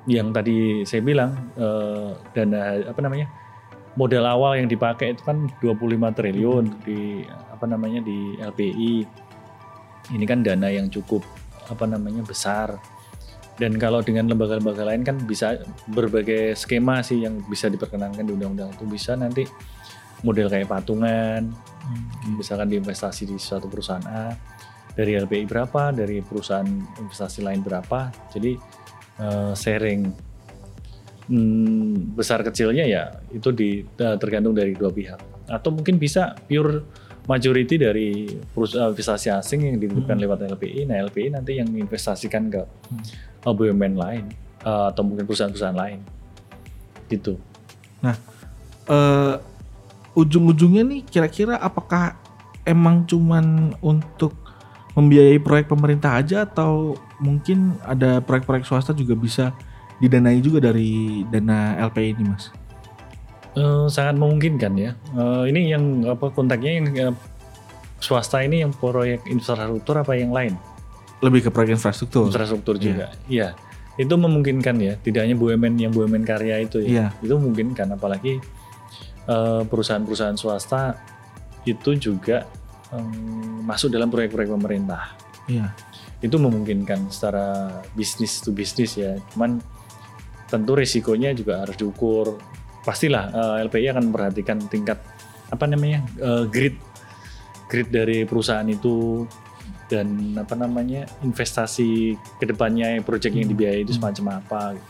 yang 0.04 0.30
tadi 0.30 0.84
saya 0.84 1.00
bilang 1.00 1.30
eh, 1.56 2.10
dana 2.36 2.78
apa 2.84 3.00
namanya 3.00 3.26
modal 3.94 4.26
awal 4.26 4.58
yang 4.58 4.66
dipakai 4.66 5.14
itu 5.14 5.22
kan 5.22 5.46
25 5.62 6.18
triliun 6.18 6.64
di 6.82 7.22
apa 7.30 7.64
namanya 7.70 8.02
di 8.02 8.34
LPI. 8.42 9.06
Ini 10.10 10.24
kan 10.26 10.42
dana 10.42 10.66
yang 10.68 10.90
cukup 10.90 11.22
apa 11.70 11.86
namanya 11.86 12.26
besar. 12.26 12.74
Dan 13.54 13.78
kalau 13.78 14.02
dengan 14.02 14.26
lembaga-lembaga 14.26 14.82
lain 14.82 15.06
kan 15.06 15.16
bisa 15.22 15.62
berbagai 15.86 16.58
skema 16.58 17.06
sih 17.06 17.22
yang 17.22 17.38
bisa 17.46 17.70
diperkenankan 17.70 18.26
di 18.26 18.34
undang-undang 18.34 18.74
itu 18.74 18.84
bisa 18.84 19.14
nanti 19.14 19.46
model 20.26 20.48
kayak 20.48 20.66
patungan, 20.66 21.52
Hmm. 21.84 22.40
misalkan 22.40 22.72
diinvestasi 22.72 23.28
di 23.28 23.36
suatu 23.36 23.68
perusahaan 23.68 24.00
A 24.08 24.32
dari 24.96 25.20
LPI 25.20 25.44
berapa, 25.44 25.92
dari 25.92 26.24
perusahaan 26.24 26.64
investasi 26.96 27.44
lain 27.44 27.60
berapa. 27.60 28.08
Jadi 28.32 28.56
eh, 29.20 29.52
sharing 29.54 30.32
Hmm, 31.24 32.12
besar 32.12 32.44
kecilnya 32.44 32.84
ya 32.84 33.08
itu 33.32 33.48
di 33.48 33.80
eh, 33.80 34.16
tergantung 34.20 34.52
dari 34.52 34.76
dua 34.76 34.92
pihak 34.92 35.48
atau 35.48 35.72
mungkin 35.72 35.96
bisa 35.96 36.36
pure 36.36 36.84
majority 37.24 37.80
dari 37.80 38.28
perusahaan 38.28 38.92
investasi 38.92 39.32
asing 39.32 39.64
yang 39.64 39.80
dititipkan 39.80 40.20
Hmm. 40.20 40.24
lewat 40.28 40.44
LPI 40.52 40.84
nah 40.84 41.00
LPI 41.00 41.32
nanti 41.32 41.56
yang 41.56 41.72
investasikan 41.72 42.52
ke 42.52 42.60
Hmm. 42.60 43.00
BUMN 43.52 43.94
lain 43.98 44.24
eh, 44.64 44.84
atau 44.88 45.02
mungkin 45.04 45.28
perusahaan-perusahaan 45.28 45.76
lain. 45.76 46.00
Gitu. 47.10 47.36
Eh 48.88 49.36
ujung-ujungnya 50.14 50.82
nih 50.86 51.00
kira-kira 51.04 51.58
apakah 51.58 52.14
emang 52.62 53.04
cuman 53.04 53.74
untuk 53.82 54.32
membiayai 54.94 55.42
proyek 55.42 55.66
pemerintah 55.66 56.22
aja 56.22 56.46
atau 56.46 56.94
mungkin 57.18 57.74
ada 57.82 58.22
proyek-proyek 58.22 58.62
swasta 58.62 58.94
juga 58.94 59.18
bisa 59.18 59.50
didanai 59.98 60.38
juga 60.38 60.70
dari 60.70 61.22
dana 61.26 61.74
LPI 61.90 62.14
ini 62.14 62.24
mas? 62.30 62.54
Eh, 63.58 63.86
sangat 63.90 64.14
memungkinkan 64.18 64.72
ya. 64.78 64.94
Eh, 64.94 65.44
ini 65.50 65.74
yang 65.74 66.06
apa 66.06 66.30
kontaknya 66.30 66.78
yang 66.78 66.86
eh, 66.94 67.14
swasta 67.98 68.42
ini 68.46 68.62
yang 68.62 68.70
proyek 68.70 69.26
infrastruktur 69.26 69.98
apa 69.98 70.14
yang 70.14 70.30
lain 70.30 70.54
Lebih 71.22 71.46
ke 71.46 71.50
proyek 71.50 71.76
infrastruktur. 71.76 72.26
infrastruktur 72.30 72.74
Iya. 72.76 72.82
juga. 72.82 73.06
Iya, 73.26 73.48
itu 73.96 74.14
memungkinkan 74.14 74.76
ya. 74.78 74.94
Tidak 74.96 75.20
hanya 75.22 75.36
BUMN 75.36 75.74
yang 75.78 75.92
BUMN 75.92 76.24
karya 76.24 76.58
itu 76.60 76.82
ya. 76.82 76.88
Iya. 76.88 77.06
Itu 77.22 77.38
memungkinkan 77.38 77.92
apalagi 77.92 78.40
eh, 79.24 79.62
perusahaan-perusahaan 79.64 80.36
swasta 80.36 80.98
itu 81.64 81.96
juga 81.96 82.44
em, 82.92 83.64
masuk 83.64 83.88
dalam 83.88 84.12
proyek-proyek 84.12 84.50
pemerintah. 84.50 85.16
Iya. 85.48 85.72
Itu 86.20 86.36
memungkinkan 86.36 87.08
secara 87.08 87.80
bisnis 87.92 88.40
to 88.40 88.52
bisnis 88.52 88.96
ya. 88.96 89.16
Cuman 89.32 89.60
tentu 90.44 90.76
risikonya 90.76 91.32
juga 91.32 91.64
harus 91.64 91.74
diukur. 91.74 92.36
Pastilah 92.84 93.32
eh, 93.32 93.64
LPI 93.64 93.96
akan 93.96 94.12
memperhatikan 94.12 94.60
tingkat 94.68 95.00
apa 95.48 95.64
namanya 95.64 96.04
eh, 96.20 96.44
grid 96.44 96.76
grid 97.64 97.88
dari 97.88 98.28
perusahaan 98.28 98.66
itu 98.68 99.24
dan 99.86 100.06
apa 100.34 100.54
namanya 100.54 101.04
investasi 101.20 102.14
ke 102.38 102.44
depannya 102.44 102.98
proyek 103.00 103.32
yang 103.32 103.44
Hmm. 103.44 103.52
dibiayai 103.52 103.80
itu 103.82 103.92
Hmm. 103.92 104.00
semacam 104.00 104.24
apa 104.40 104.60
gitu. 104.74 104.88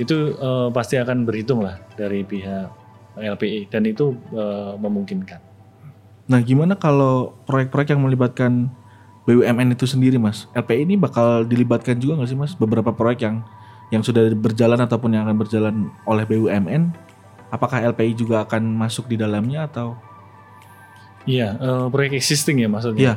itu 0.00 0.16
eh, 0.32 0.68
pasti 0.70 0.94
akan 0.96 1.24
berhitung 1.24 1.60
lah 1.60 1.76
dari 1.92 2.20
pihak 2.22 2.68
LPI 3.16 3.68
dan 3.68 3.84
itu 3.84 4.12
eh, 4.30 4.72
memungkinkan 4.76 5.40
Nah 6.30 6.38
gimana 6.40 6.78
kalau 6.78 7.34
proyek-proyek 7.42 7.90
yang 7.90 8.06
melibatkan 8.06 8.70
BUMN 9.26 9.74
itu 9.74 9.82
sendiri 9.82 10.14
mas? 10.14 10.46
LPI 10.54 10.86
ini 10.86 10.94
bakal 10.94 11.42
dilibatkan 11.42 11.98
juga 11.98 12.22
nggak 12.22 12.30
sih 12.30 12.38
mas? 12.38 12.54
Beberapa 12.54 12.94
proyek 12.94 13.26
yang 13.26 13.36
yang 13.90 14.06
sudah 14.06 14.30
berjalan 14.32 14.78
ataupun 14.78 15.10
yang 15.10 15.26
akan 15.26 15.36
berjalan 15.36 15.74
oleh 16.06 16.22
BUMN, 16.22 16.94
apakah 17.50 17.82
LPI 17.82 18.14
juga 18.14 18.46
akan 18.46 18.62
masuk 18.62 19.10
di 19.10 19.18
dalamnya 19.18 19.66
atau? 19.66 19.98
iya 21.26 21.58
eh, 21.58 21.86
proyek 21.90 22.16
existing 22.16 22.62
ya 22.62 22.68
maksudnya 22.70 23.02
Iya. 23.02 23.14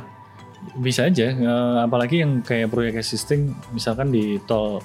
Bisa 0.76 1.06
aja 1.06 1.28
eh, 1.30 1.78
apalagi 1.80 2.20
yang 2.20 2.40
kayak 2.40 2.68
proyek 2.68 2.96
existing 2.96 3.52
misalkan 3.70 4.10
di 4.10 4.40
tol 4.44 4.82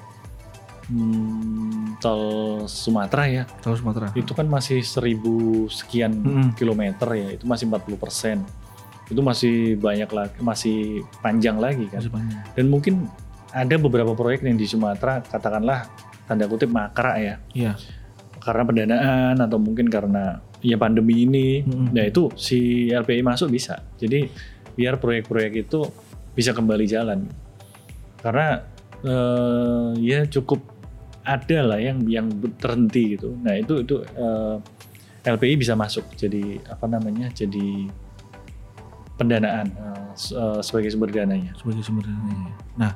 hmm, 0.89 1.99
tol 1.99 2.23
Sumatera 2.65 3.25
ya 3.27 3.43
Tahu 3.61 3.75
Sumatera? 3.75 4.07
itu 4.15 4.33
kan 4.33 4.47
masih 4.47 4.81
seribu 4.81 5.67
sekian 5.69 6.13
Mm-mm. 6.15 6.47
kilometer 6.55 7.09
ya 7.13 7.29
itu 7.33 7.45
masih 7.45 7.67
40 7.67 7.97
persen 7.97 8.37
itu 9.09 9.21
masih 9.21 9.57
banyak 9.77 10.09
lagi 10.09 10.37
masih 10.39 10.79
panjang 11.19 11.57
lagi 11.57 11.89
kan 11.89 12.01
Masih 12.01 12.13
banyak. 12.13 12.43
dan 12.53 12.67
mungkin 12.69 12.95
ada 13.49 13.75
beberapa 13.77 14.13
proyek 14.13 14.45
yang 14.45 14.61
di 14.61 14.69
Sumatera 14.69 15.25
katakanlah 15.25 15.89
tanda 16.25 16.45
kutip 16.45 16.69
makrak 16.69 17.17
ya 17.17 17.35
Iya. 17.57 17.73
karena 18.39 18.63
pendanaan 18.63 19.37
atau 19.41 19.57
mungkin 19.57 19.89
karena 19.89 20.45
ya 20.61 20.77
pandemi 20.77 21.25
ini 21.25 21.65
Mm-mm. 21.65 21.89
nah 21.91 22.05
itu 22.05 22.29
si 22.35 22.91
LPI 22.91 23.23
masuk 23.23 23.49
bisa 23.49 23.81
jadi 23.97 24.29
biar 24.79 24.95
proyek-proyek 24.97 25.67
itu 25.67 25.83
bisa 26.33 26.55
kembali 26.55 26.87
jalan 26.87 27.27
karena 28.23 28.63
eh, 29.03 29.91
ya 29.99 30.23
cukup 30.31 30.63
ada 31.27 31.75
lah 31.75 31.79
yang 31.83 32.07
yang 32.07 32.31
terhenti 32.57 33.19
gitu 33.19 33.35
nah 33.43 33.59
itu 33.59 33.83
itu 33.83 33.99
eh, 34.07 34.57
LPI 35.27 35.59
bisa 35.59 35.75
masuk 35.75 36.07
jadi 36.15 36.63
apa 36.71 36.87
namanya 36.87 37.29
jadi 37.35 37.91
pendanaan 39.19 39.67
eh, 39.75 40.11
eh, 40.15 40.61
sebagai 40.63 40.95
sumber 40.95 41.11
dananya 41.11 41.51
sebagai 41.59 41.83
sumber 41.83 42.07
dananya. 42.07 42.55
Nah, 42.79 42.93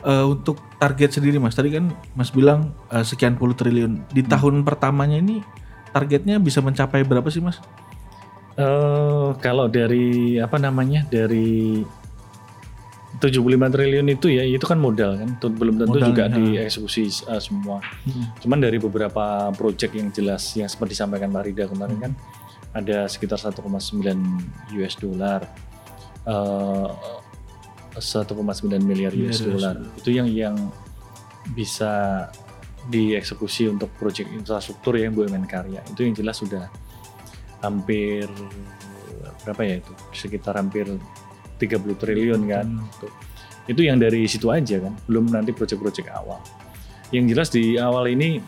eh, 0.00 0.24
untuk 0.24 0.56
target 0.80 1.12
sendiri 1.12 1.36
Mas, 1.36 1.52
tadi 1.52 1.68
kan 1.68 1.92
Mas 2.16 2.32
bilang 2.32 2.72
eh, 2.88 3.04
sekian 3.04 3.36
puluh 3.36 3.52
triliun. 3.52 4.08
Di 4.08 4.24
Hmm. 4.24 4.32
tahun 4.32 4.54
pertamanya 4.64 5.20
ini 5.20 5.44
targetnya 5.92 6.40
bisa 6.40 6.64
mencapai 6.64 7.04
berapa 7.04 7.28
sih 7.28 7.44
Mas? 7.44 7.60
Eh 8.58 9.28
kalau 9.38 9.70
dari 9.70 10.36
apa 10.42 10.58
namanya 10.58 11.06
dari 11.06 11.86
75 13.22 13.74
triliun 13.74 14.06
itu 14.14 14.30
ya 14.30 14.46
itu 14.46 14.62
kan 14.62 14.78
modal 14.78 15.18
kan 15.18 15.30
belum 15.42 15.82
tentu 15.82 15.98
Modalnya, 15.98 16.06
juga 16.06 16.24
ha. 16.30 16.34
dieksekusi 16.38 17.26
uh, 17.26 17.42
semua 17.42 17.82
cuman 18.38 18.62
dari 18.62 18.78
beberapa 18.78 19.50
project 19.58 19.90
yang 19.90 20.14
jelas 20.14 20.54
yang 20.54 20.70
seperti 20.70 20.94
disampaikan 20.94 21.34
Pak 21.34 21.42
Rida 21.42 21.66
kemarin 21.66 21.98
kan 21.98 22.12
ada 22.78 23.10
sekitar 23.10 23.42
1,9 23.42 23.58
US 24.78 24.94
dollar 25.02 25.42
Eh, 26.28 26.90
1,9 27.98 28.36
miliar 28.84 29.10
US 29.16 29.42
dollar. 29.42 29.74
Itu 29.96 30.12
yang 30.12 30.28
yang 30.28 30.54
bisa 31.56 32.26
dieksekusi 32.88 33.66
untuk 33.66 33.90
proyek 33.96 34.28
infrastruktur 34.30 34.94
ya 35.00 35.08
BUMN 35.08 35.48
karya. 35.48 35.80
Itu 35.88 36.04
yang 36.04 36.14
jelas 36.14 36.38
sudah 36.38 36.68
hampir 37.60 38.26
berapa 39.44 39.62
ya 39.64 39.74
itu? 39.80 39.92
Sekitar 40.12 40.58
hampir 40.58 40.86
30 41.58 41.98
triliun 41.98 42.42
kan. 42.46 42.66
Hmm. 42.66 43.10
Itu 43.68 43.84
yang 43.84 44.00
dari 44.00 44.24
situ 44.24 44.48
aja 44.48 44.80
kan, 44.80 44.96
belum 45.04 45.28
nanti 45.28 45.52
proyek-proyek 45.52 46.08
awal. 46.12 46.40
Yang 47.12 47.24
jelas 47.32 47.48
di 47.52 47.64
awal 47.76 48.08
ini 48.08 48.40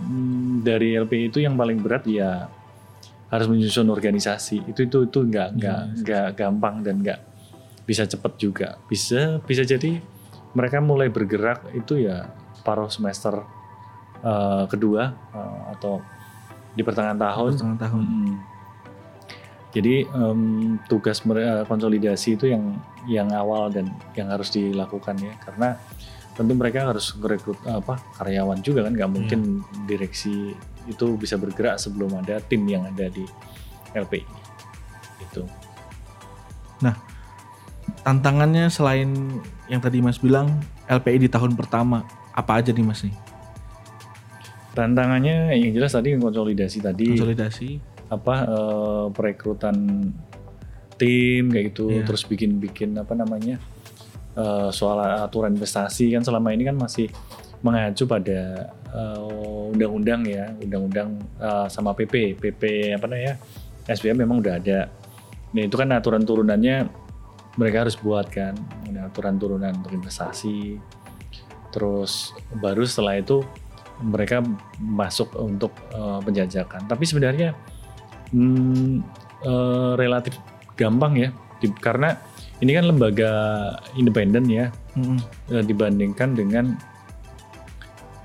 hmm, 0.00 0.64
dari 0.64 0.96
LPI 0.96 1.32
itu 1.32 1.38
yang 1.44 1.56
paling 1.56 1.80
berat 1.80 2.04
ya 2.08 2.48
harus 3.28 3.46
menyusun 3.50 3.88
organisasi. 3.92 4.64
Itu 4.70 4.86
itu 4.86 4.98
itu 5.08 5.18
nggak 5.20 5.48
nggak 5.60 5.80
Iya. 5.82 5.96
nggak 6.00 6.26
gampang 6.38 6.80
dan 6.80 7.02
nggak 7.04 7.20
bisa 7.84 8.08
cepat 8.08 8.32
juga. 8.40 8.68
Bisa 8.88 9.40
bisa 9.44 9.66
jadi 9.66 10.00
mereka 10.56 10.80
mulai 10.80 11.12
bergerak 11.12 11.68
itu 11.76 12.00
ya 12.00 12.32
paruh 12.64 12.88
semester 12.88 13.44
eh, 14.24 14.64
kedua 14.72 15.12
eh, 15.12 15.60
atau 15.76 16.00
di 16.76 16.82
pertengahan 16.84 17.18
tahun. 17.18 17.50
Setengah 17.56 17.80
tahun. 17.80 18.04
Mm. 18.04 18.34
Jadi 19.72 19.94
em, 20.08 20.40
tugas 20.88 21.24
mere- 21.24 21.64
konsolidasi 21.68 22.36
itu 22.36 22.48
yang 22.48 22.76
yang 23.08 23.28
awal 23.32 23.68
dan 23.72 23.88
yang 24.16 24.28
harus 24.28 24.52
dilakukan 24.52 25.16
ya 25.20 25.34
karena 25.40 25.76
tentu 26.36 26.52
mereka 26.52 26.92
harus 26.92 27.16
merekrut 27.16 27.56
apa 27.64 27.96
karyawan 28.20 28.60
juga 28.60 28.84
kan 28.84 28.92
nggak 28.92 29.12
mungkin 29.12 29.64
direksi 29.88 30.52
itu 30.84 31.06
bisa 31.16 31.40
bergerak 31.40 31.80
sebelum 31.80 32.12
ada 32.20 32.40
tim 32.44 32.64
yang 32.68 32.84
ada 32.84 33.08
di 33.08 33.24
LPI 33.96 34.26
itu 35.22 35.44
Tantangannya 38.06 38.70
selain 38.70 39.10
yang 39.66 39.82
tadi 39.82 39.98
Mas 39.98 40.22
bilang 40.22 40.62
LPI 40.86 41.26
di 41.26 41.30
tahun 41.30 41.58
pertama 41.58 42.06
apa 42.30 42.62
aja 42.62 42.70
nih 42.70 42.86
Mas 42.86 43.02
nih? 43.02 43.10
Tantangannya 44.76 45.56
yang 45.56 45.72
jelas 45.72 45.96
tadi 45.96 46.12
konsolidasi 46.14 46.78
tadi 46.78 47.16
Konsolidasi. 47.16 47.68
apa 48.06 48.34
eh, 48.44 49.04
perekrutan 49.10 49.76
tim 50.96 51.48
kayak 51.48 51.72
gitu 51.72 51.88
Iya. 51.90 52.04
terus 52.04 52.22
bikin-bikin 52.24 52.92
apa 52.94 53.12
namanya 53.12 53.56
eh, 54.34 54.68
soal 54.70 55.00
aturan 55.24 55.56
investasi 55.56 56.12
kan 56.12 56.20
selama 56.20 56.52
ini 56.52 56.64
kan 56.64 56.76
masih 56.76 57.08
mengacu 57.60 58.04
pada 58.04 58.68
eh, 58.86 59.70
undang-undang 59.72 60.22
ya 60.22 60.52
undang-undang 60.56 61.08
eh, 61.36 61.66
sama 61.66 61.92
PP 61.92 62.36
PP 62.36 62.62
apa 62.92 63.08
namanya 63.08 63.34
SBM 63.86 64.22
memang 64.22 64.38
udah 64.38 64.54
ada 64.56 64.92
nah 65.50 65.62
itu 65.62 65.72
kan 65.72 65.88
aturan 65.90 66.20
turunannya 66.20 66.84
mereka 67.56 67.88
harus 67.88 67.96
buat 67.96 68.28
kan 68.28 68.52
aturan 69.02 69.40
turunan 69.40 69.72
untuk 69.72 69.94
investasi 69.94 70.76
terus 71.70 72.32
baru 72.54 72.84
setelah 72.84 73.16
itu 73.16 73.40
mereka 74.02 74.44
masuk 74.80 75.32
untuk 75.40 75.72
eh, 75.92 76.20
penjajakan. 76.20 76.84
Tapi 76.84 77.04
sebenarnya 77.08 77.56
hmm, 78.32 78.94
eh, 79.44 79.92
relatif 79.96 80.36
gampang 80.76 81.16
ya. 81.16 81.30
Di- 81.56 81.72
karena 81.72 82.12
ini 82.60 82.72
kan 82.76 82.84
lembaga 82.88 83.32
independen 83.96 84.44
ya. 84.48 84.68
Mm-mm. 84.96 85.18
eh, 85.52 85.64
dibandingkan 85.64 86.36
dengan 86.36 86.76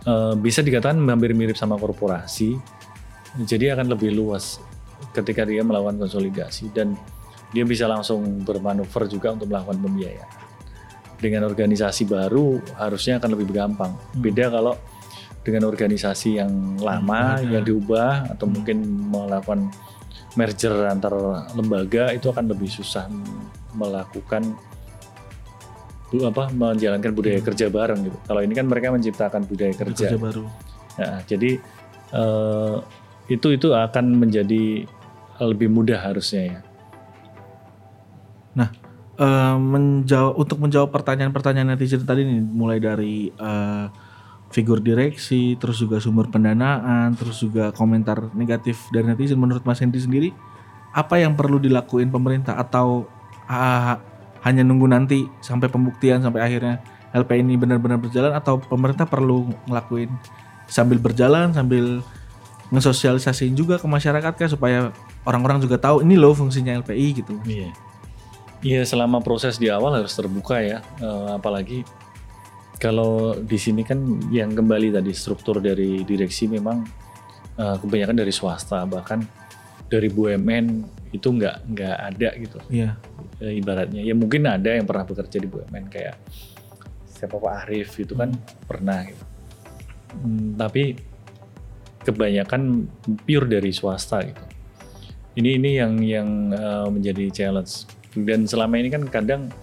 eh, 0.08 0.34
bisa 0.36 0.63
dikatakan 0.63 1.00
hampir 1.08 1.32
mirip 1.32 1.56
sama 1.56 1.80
korporasi. 1.80 2.60
Jadi 3.32 3.72
akan 3.72 3.88
lebih 3.96 4.12
luas 4.12 4.60
ketika 5.16 5.48
dia 5.48 5.63
melakukan 5.63 6.04
konsolidasi. 6.04 6.72
Dan 6.75 7.00
dia 7.51 7.68
bisa 7.68 7.88
langsung 7.88 8.44
bermanuver 8.48 9.12
juga 9.12 9.36
untuk 9.36 9.51
melakukan 9.51 9.80
pembiayaan. 9.80 10.32
Dengan 11.22 11.46
organisasi 11.46 12.10
baru 12.10 12.58
harusnya 12.80 13.20
akan 13.22 13.30
lebih 13.38 13.51
gampang. 13.54 13.94
Hmm. 13.94 14.20
beda 14.24 14.50
kalau 14.50 14.74
dengan 15.42 15.66
organisasi 15.66 16.38
yang 16.38 16.78
lama 16.78 17.38
Hmm, 17.38 17.42
ada. 17.42 17.52
yang 17.58 17.64
diubah 17.66 18.12
atau 18.30 18.46
Hmm. 18.46 18.54
mungkin 18.60 18.78
melakukan 19.10 19.60
merger 20.38 20.72
antar 20.88 21.14
lembaga 21.58 22.14
itu 22.16 22.32
akan 22.32 22.46
lebih 22.48 22.70
susah 22.72 23.10
melakukan 23.75 24.56
apa 26.12 26.51
menjalankan 26.51 27.12
budaya 27.16 27.40
Hmm. 27.40 27.48
kerja 27.48 27.72
bareng 27.72 28.00
gitu. 28.04 28.18
Kalau 28.27 28.42
ini 28.44 28.51
kan 28.51 28.68
mereka 28.68 28.92
menciptakan 28.92 29.48
budaya 29.48 29.72
kerja. 29.72 30.12
Kerja 30.12 30.20
baru. 30.20 30.44
Nah, 31.00 31.24
jadi 31.24 31.56
eh, 32.12 32.75
itu 33.32 33.48
itu 33.56 33.72
akan 33.72 34.20
menjadi 34.20 34.84
lebih 35.40 35.72
mudah 35.72 35.96
harusnya 36.04 36.44
ya. 36.44 36.60
Eh, 39.22 39.56
menjawab 39.56 40.34
untuk 40.34 40.58
menjawab 40.58 40.90
pertanyaan-pertanyaan 40.90 41.77
netizen 41.77 42.01
tadi 42.01 42.25
nih 42.25 42.42
mulai 42.42 42.82
dari 42.82 43.30
eh, 43.30 43.86
figur 44.51 44.83
direksi, 44.83 45.55
terus 45.55 45.79
juga 45.79 45.98
sumber 46.03 46.27
pendanaan, 46.27 47.16
terus 47.16 47.40
juga 47.40 47.72
komentar 47.72 48.31
negatif 48.35 48.92
dari 48.92 49.07
netizen 49.07 49.40
menurut 49.40 49.64
Mas 49.64 49.79
Hendy 49.79 50.00
sendiri 50.00 50.29
apa 50.92 51.16
yang 51.16 51.40
perlu 51.40 51.55
dilakuin 51.55 52.11
pemerintah 52.11 52.59
atau 52.59 53.07
ah, 53.48 53.96
hanya 54.44 54.61
nunggu 54.68 54.92
nanti 54.92 55.24
sampai 55.40 55.72
pembuktian 55.72 56.20
sampai 56.20 56.44
akhirnya 56.44 56.83
LP 57.16 57.44
ini 57.44 57.55
benar-benar 57.55 58.00
berjalan 58.00 58.35
atau 58.35 58.59
pemerintah 58.59 59.07
perlu 59.07 59.51
ngelakuin 59.68 60.11
sambil 60.68 61.00
berjalan 61.00 61.51
sambil 61.51 62.03
ngesosialisasiin 62.72 63.55
juga 63.55 63.75
ke 63.75 63.87
masyarakat 63.87 64.33
kan 64.35 64.48
supaya 64.48 64.96
orang-orang 65.27 65.59
juga 65.59 65.75
tahu 65.75 66.07
ini 66.07 66.16
loh 66.16 66.31
fungsinya 66.31 66.79
LPI 66.79 67.07
gitu. 67.24 67.35
Iya. 67.44 67.70
Iya 68.61 68.81
selama 68.87 69.20
proses 69.20 69.59
di 69.59 69.68
awal 69.68 70.00
harus 70.00 70.14
terbuka 70.16 70.61
ya, 70.64 70.79
Eh, 71.01 71.29
apalagi 71.35 71.83
kalau 72.81 73.37
di 73.37 73.61
sini 73.61 73.85
kan 73.85 74.01
yang 74.33 74.57
kembali 74.57 74.89
tadi 74.89 75.13
struktur 75.13 75.61
dari 75.61 76.01
direksi 76.01 76.50
memang 76.50 76.81
eh, 77.61 77.77
kebanyakan 77.77 78.17
dari 78.17 78.33
swasta 78.33 78.81
bahkan 78.89 79.22
dari 79.85 80.09
BUMN 80.09 80.65
itu 81.13 81.27
nggak 81.29 81.55
nggak 81.70 81.96
ada 82.09 82.29
gitu 82.41 82.57
Iya. 82.74 82.98
eh, 83.37 83.61
ibaratnya 83.61 84.01
ya 84.01 84.17
mungkin 84.17 84.50
ada 84.50 84.74
yang 84.74 84.89
pernah 84.89 85.05
bekerja 85.05 85.37
di 85.37 85.46
BUMN 85.46 85.85
kayak 85.94 86.17
siapa 87.05 87.37
Pak 87.37 87.53
Arif 87.70 88.01
itu 88.01 88.17
kan 88.17 88.33
pernah 88.65 89.05
gitu. 89.05 89.24
Hmm, 90.17 90.57
tapi 90.57 90.98
kebanyakan 92.01 92.89
pure 93.22 93.46
dari 93.46 93.70
swasta 93.70 94.25
gitu. 94.25 94.41
Ini 95.37 95.61
ini 95.61 95.70
yang 95.77 95.94
yang 96.01 96.29
eh, 96.50 96.87
menjadi 96.89 97.29
challenge 97.29 97.85
dan 98.17 98.50
selama 98.50 98.81
ini 98.81 98.89
kan 98.89 99.05
kadang 99.05 99.53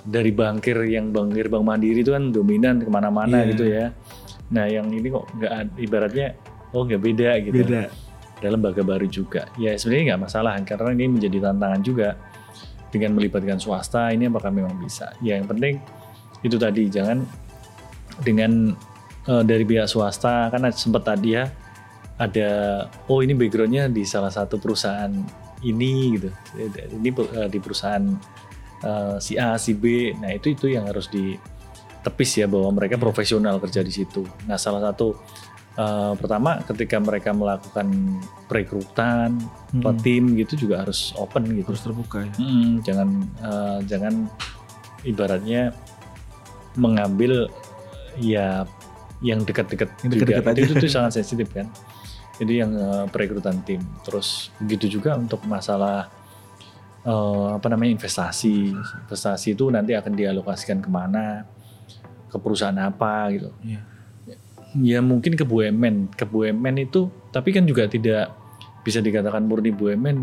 dari 0.00 0.32
bankir 0.32 0.80
yang 0.88 1.12
bankir 1.12 1.52
bank 1.52 1.64
mandiri 1.64 2.00
itu 2.00 2.12
kan 2.16 2.32
dominan 2.32 2.80
ke 2.80 2.88
mana-mana 2.88 3.44
Iya. 3.44 3.48
gitu 3.52 3.64
ya. 3.68 3.86
Nah 4.50 4.64
yang 4.66 4.88
ini 4.90 5.12
kok 5.12 5.28
nggak 5.36 5.50
ibaratnya 5.78 6.26
oh 6.72 6.82
nggak 6.86 7.02
beda 7.02 7.30
gitu 7.44 7.60
Beda. 7.66 7.86
ada 8.40 8.48
lembaga 8.48 8.82
baru 8.82 9.06
juga. 9.06 9.46
Ya 9.60 9.76
sebenarnya 9.76 10.14
nggak 10.16 10.22
masalah 10.24 10.56
karena 10.64 10.90
ini 10.96 11.06
menjadi 11.20 11.36
tantangan 11.52 11.80
juga 11.84 12.08
dengan 12.90 13.14
melibatkan 13.14 13.60
swasta 13.60 14.10
ini 14.10 14.26
apakah 14.26 14.50
memang 14.50 14.74
bisa. 14.80 15.12
Ya 15.20 15.36
yang 15.36 15.46
penting 15.46 15.78
itu 16.40 16.56
tadi 16.56 16.88
jangan 16.88 17.20
dengan 18.24 18.72
eh, 19.28 19.42
dari 19.44 19.62
pihak 19.68 19.86
swasta 19.86 20.48
kan 20.48 20.64
sempat 20.72 21.04
tadi 21.04 21.36
ya 21.36 21.44
ada 22.20 22.48
oh 23.08 23.20
ini 23.24 23.32
backgroundnya 23.32 23.88
di 23.88 24.04
salah 24.04 24.32
satu 24.32 24.56
perusahaan 24.56 25.12
ini 25.60 26.16
gitu. 26.16 26.28
Ini 26.96 27.08
eh, 27.12 27.48
di 27.52 27.58
perusahaan 27.60 28.04
eh, 28.82 29.16
si 29.20 29.36
A 29.36 29.56
si 29.56 29.72
B. 29.76 30.14
Nah 30.16 30.32
itu 30.32 30.52
itu 30.52 30.66
yang 30.70 30.88
harus 30.88 31.06
ditepis 31.08 32.30
ya 32.40 32.46
bahwa 32.48 32.72
mereka 32.74 32.96
Iya. 32.96 33.02
profesional 33.02 33.56
kerja 33.60 33.80
di 33.80 33.92
situ. 33.92 34.24
Nah 34.48 34.56
salah 34.56 34.80
satu 34.90 35.16
eh, 35.78 36.12
pertama 36.18 36.60
ketika 36.66 36.96
mereka 36.98 37.30
melakukan 37.32 37.88
perekrutan 38.50 39.38
atau 39.70 39.92
tim 39.94 40.34
gitu 40.34 40.66
juga 40.68 40.82
harus 40.82 41.14
open 41.16 41.46
gitu. 41.56 41.70
Harus 41.70 41.84
terbuka 41.84 42.18
ya. 42.26 42.32
Mm, 42.36 42.70
jangan 42.82 43.08
eh, 43.40 43.78
jangan 43.86 44.14
ibaratnya 45.06 45.72
mengambil 46.76 47.48
ya 48.20 48.64
yang 49.20 49.44
dekat-dekat 49.44 49.88
juga. 50.00 50.40
itu, 50.40 50.60
itu, 50.64 50.72
itu 50.80 50.88
sangat 50.88 51.20
sensitif 51.20 51.48
kan. 51.52 51.68
Jadi 52.40 52.52
yang 52.56 52.72
eh, 52.72 53.04
perekrutan 53.12 53.60
tim. 53.64 53.80
Terus 54.04 54.48
begitu 54.60 54.98
juga 55.00 55.16
untuk 55.16 55.44
masalah 55.44 56.08
eh, 57.04 57.48
apa 57.56 57.66
namanya 57.72 57.96
investasi. 57.96 58.74
Investasi 59.06 59.56
itu 59.56 59.68
nanti 59.72 59.96
akan 59.96 60.12
dialokasikan 60.12 60.78
ke 60.84 60.90
mana, 60.90 61.44
ke 62.30 62.36
perusahaan 62.38 62.76
apa 62.78 63.30
gitu. 63.34 63.50
Iya. 63.64 63.80
Ya 64.78 64.98
mungkin 65.02 65.34
ke 65.34 65.42
BUMN, 65.42 66.14
ke 66.14 66.22
BUMN 66.22 66.86
itu, 66.86 67.10
tapi 67.34 67.50
kan 67.50 67.66
juga 67.66 67.90
tidak 67.90 68.30
bisa 68.86 69.02
dikatakan 69.02 69.42
murni 69.42 69.74
BUMN. 69.74 70.18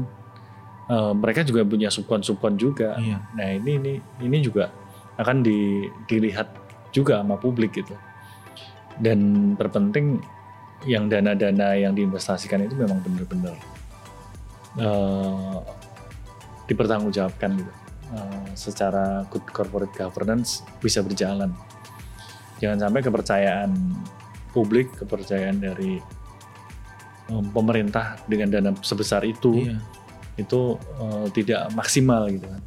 Eh, 0.87 1.13
mereka 1.19 1.43
juga 1.43 1.67
punya 1.67 1.91
subkon-subkon 1.91 2.55
juga. 2.55 2.95
Iya. 2.95 3.19
Nah 3.35 3.47
ini 3.59 3.71
ini 3.75 3.93
ini 4.23 4.37
juga 4.39 4.71
akan 5.19 5.43
di- 5.43 5.89
dilihat 6.07 6.47
juga 6.95 7.19
sama 7.19 7.35
publik 7.35 7.75
gitu. 7.75 7.93
Dan 8.97 9.53
terpenting 9.59 10.23
yang 10.85 11.09
dana-dana 11.09 11.73
yang 11.73 11.91
diinvestasikan 11.97 12.69
itu 12.69 12.77
memang 12.77 13.01
benar-benar 13.01 13.57
eh, 14.77 15.57
dipertanggungjawabkan 16.67 17.57
gitu. 17.57 17.71
uh, 18.13 18.47
secara 18.55 19.27
good 19.27 19.43
corporate 19.51 19.91
governance 19.95 20.63
bisa 20.79 21.03
berjalan. 21.03 21.51
Jangan 22.63 22.87
sampai 22.87 23.01
kepercayaan 23.03 23.71
publik, 24.55 24.91
kepercayaan 24.95 25.59
dari 25.59 25.99
um, 27.31 27.43
pemerintah 27.51 28.15
dengan 28.27 28.47
dana 28.51 28.71
sebesar 28.79 29.27
itu 29.27 29.67
Iya. 29.67 29.79
itu 30.39 30.79
uh, 31.01 31.27
tidak 31.35 31.71
maksimal 31.75 32.27
gitu 32.31 32.47
kan. 32.47 32.61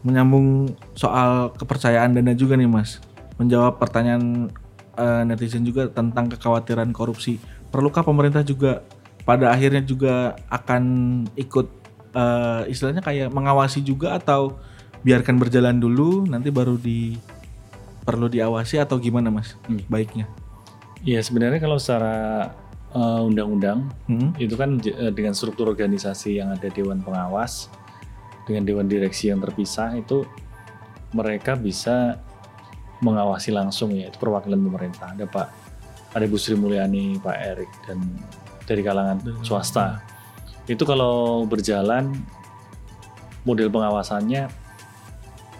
Menyambung 0.00 0.72
soal 0.96 1.52
kepercayaan 1.60 2.16
dana 2.16 2.32
juga 2.32 2.56
nih 2.56 2.64
Mas. 2.64 3.04
Menjawab 3.36 3.76
pertanyaan 3.76 4.48
eh, 4.96 5.22
netizen 5.28 5.60
juga 5.60 5.92
tentang 5.92 6.32
kekhawatiran 6.32 6.88
korupsi. 6.96 7.36
Perlukah 7.68 8.00
pemerintah 8.00 8.40
juga 8.40 8.80
pada 9.28 9.52
akhirnya 9.52 9.84
juga 9.84 10.40
akan 10.48 10.82
ikut 11.36 11.68
eh, 12.10 12.62
istilahnya 12.68 13.00
kayak 13.00 13.30
mengawasi 13.30 13.80
juga 13.80 14.16
atau 14.16 14.58
biarkan 15.00 15.40
berjalan 15.40 15.80
dulu 15.80 16.28
nanti 16.28 16.52
baru 16.52 16.76
di 16.76 17.16
perlu 18.04 18.28
diawasi 18.28 18.80
atau 18.80 18.96
gimana 18.96 19.28
Mas? 19.28 19.56
Hmm. 19.64 19.80
Baiknya. 19.86 20.28
Iya 21.00 21.24
sebenarnya 21.24 21.60
kalau 21.60 21.80
secara 21.80 22.50
uh, 22.92 23.24
undang-undang 23.24 23.88
Hmm? 24.04 24.36
itu 24.36 24.52
kan 24.54 24.76
eh, 24.82 25.12
dengan 25.14 25.32
struktur 25.32 25.70
organisasi 25.70 26.36
yang 26.42 26.52
ada 26.52 26.68
dewan 26.68 27.00
pengawas 27.00 27.72
dengan 28.44 28.66
dewan 28.66 28.84
direksi 28.90 29.30
yang 29.32 29.40
terpisah 29.40 29.94
itu 29.96 30.26
mereka 31.16 31.54
bisa 31.56 32.18
mengawasi 33.00 33.48
langsung 33.50 33.94
ya 33.96 34.12
itu 34.12 34.18
perwakilan 34.20 34.60
pemerintah 34.60 35.16
ada 35.16 35.24
Pak 35.24 35.48
ada 36.12 36.24
Bu 36.28 36.36
Sri 36.36 36.58
Mulyani 36.58 37.16
Pak 37.16 37.36
Erik 37.38 37.72
dan 37.88 37.98
dari 38.68 38.82
kalangan 38.84 39.16
Dari- 39.22 39.40
swasta 39.40 40.02
itu 40.68 40.82
kalau 40.84 41.44
berjalan 41.48 42.12
model 43.44 43.72
pengawasannya 43.72 44.52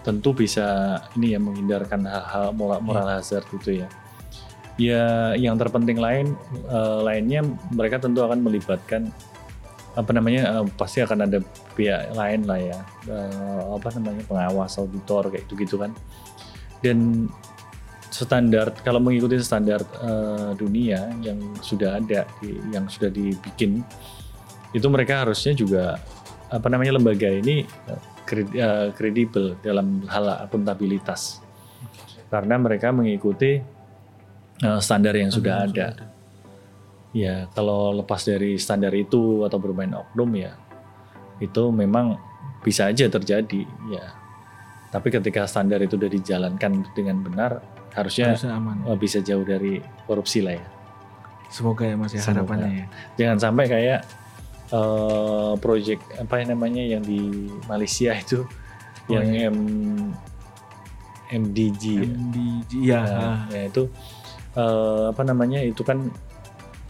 tentu 0.01 0.33
bisa 0.33 0.97
ini 1.13 1.37
ya 1.37 1.39
menghindarkan 1.41 2.05
hal-hal 2.05 2.53
moral, 2.57 2.81
moral 2.81 3.07
hazard 3.09 3.45
gitu 3.53 3.85
ya. 3.85 3.87
Ya 4.81 5.37
yang 5.37 5.61
terpenting 5.61 6.01
lain 6.01 6.33
eh, 6.69 6.99
lainnya 7.05 7.45
mereka 7.69 8.01
tentu 8.01 8.25
akan 8.25 8.41
melibatkan 8.41 9.13
apa 9.93 10.11
namanya 10.15 10.61
eh, 10.61 10.65
pasti 10.73 11.05
akan 11.05 11.29
ada 11.29 11.39
pihak 11.77 12.17
lain 12.17 12.49
lah 12.49 12.59
ya. 12.59 12.79
Eh, 13.05 13.61
apa 13.77 13.93
namanya 13.97 14.25
pengawas 14.25 14.77
auditor 14.81 15.29
kayak 15.29 15.45
gitu 15.45 15.53
gitu 15.61 15.75
kan. 15.77 15.93
Dan 16.81 17.29
standar 18.09 18.73
kalau 18.81 18.97
mengikuti 18.97 19.37
standar 19.37 19.85
eh, 20.01 20.51
dunia 20.57 21.13
yang 21.21 21.37
sudah 21.61 22.01
ada 22.01 22.25
yang 22.73 22.89
sudah 22.89 23.13
dibikin 23.13 23.85
itu 24.71 24.87
mereka 24.87 25.27
harusnya 25.27 25.53
juga 25.55 25.99
apa 26.51 26.67
namanya 26.67 26.99
lembaga 26.99 27.27
ini 27.31 27.63
eh, 27.63 28.01
eh, 28.59 28.87
kredibel 28.95 29.55
dalam 29.63 30.03
hal 30.07 30.47
akuntabilitas 30.47 31.39
karena 32.31 32.55
mereka 32.55 32.95
mengikuti 32.95 33.59
eh, 34.63 34.79
standar 34.79 35.15
yang 35.15 35.31
sudah 35.31 35.67
ada. 35.67 35.87
Ya, 37.11 37.51
kalau 37.51 37.91
lepas 37.91 38.23
dari 38.23 38.55
standar 38.55 38.95
itu 38.95 39.43
atau 39.43 39.59
bermain 39.59 39.91
oknum 39.91 40.31
ya, 40.31 40.55
itu 41.43 41.67
memang 41.67 42.15
bisa 42.63 42.87
aja 42.87 43.11
terjadi 43.11 43.67
ya. 43.91 44.15
Tapi 44.95 45.11
ketika 45.11 45.43
standar 45.43 45.83
itu 45.83 45.99
sudah 45.99 46.07
dijalankan 46.07 46.87
dengan 46.95 47.19
benar, 47.19 47.59
harusnya 47.91 48.31
Harusnya 48.31 48.55
aman. 48.55 48.75
eh, 48.87 48.95
bisa 48.95 49.19
jauh 49.19 49.43
dari 49.43 49.83
korupsi 50.07 50.39
lah 50.39 50.55
ya. 50.55 50.67
Semoga 51.51 51.83
ya 51.83 51.99
Mas 51.99 52.15
ya 52.15 52.23
harapannya 52.23 52.71
ya. 52.71 52.85
Jangan 53.19 53.37
sampai 53.43 53.65
kayak 53.67 53.99
eh 54.71 55.53
proyek 55.59 55.99
apa 56.23 56.39
yang 56.39 56.55
namanya 56.55 56.83
yang 56.83 57.03
di 57.03 57.51
Malaysia 57.67 58.15
itu 58.15 58.47
Oh, 59.09 59.17
yang 59.17 59.27
iya. 59.33 59.49
M 59.51 59.59
MDG 61.31 61.83
ya. 61.83 62.03
MDG 62.07 62.71
ya. 62.79 63.01
Nah, 63.03 63.39
ya 63.51 63.61
itu 63.67 63.83
eh, 64.55 65.03
apa 65.11 65.21
namanya 65.23 65.59
itu 65.63 65.81
kan 65.83 66.11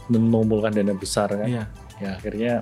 mengumpulkan 0.10 0.74
dana 0.74 0.94
besar 0.98 1.30
kan. 1.34 1.48
Iya. 1.48 1.66
Ya 2.02 2.10
akhirnya 2.18 2.54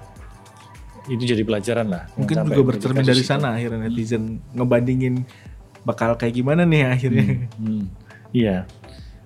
itu 1.07 1.23
jadi 1.23 1.43
pelajaran 1.47 1.87
lah. 1.89 2.03
Mungkin 2.19 2.45
juga 2.45 2.61
bercermin 2.75 3.03
dari 3.07 3.23
itu. 3.23 3.31
sana 3.31 3.55
akhirnya 3.55 3.87
netizen 3.87 4.43
ngebandingin 4.53 5.23
bakal 5.87 6.15
kayak 6.19 6.35
gimana 6.35 6.67
nih 6.67 6.91
akhirnya. 6.91 7.25
Hmm, 7.25 7.63
hmm. 7.63 7.83
Iya, 8.29 8.69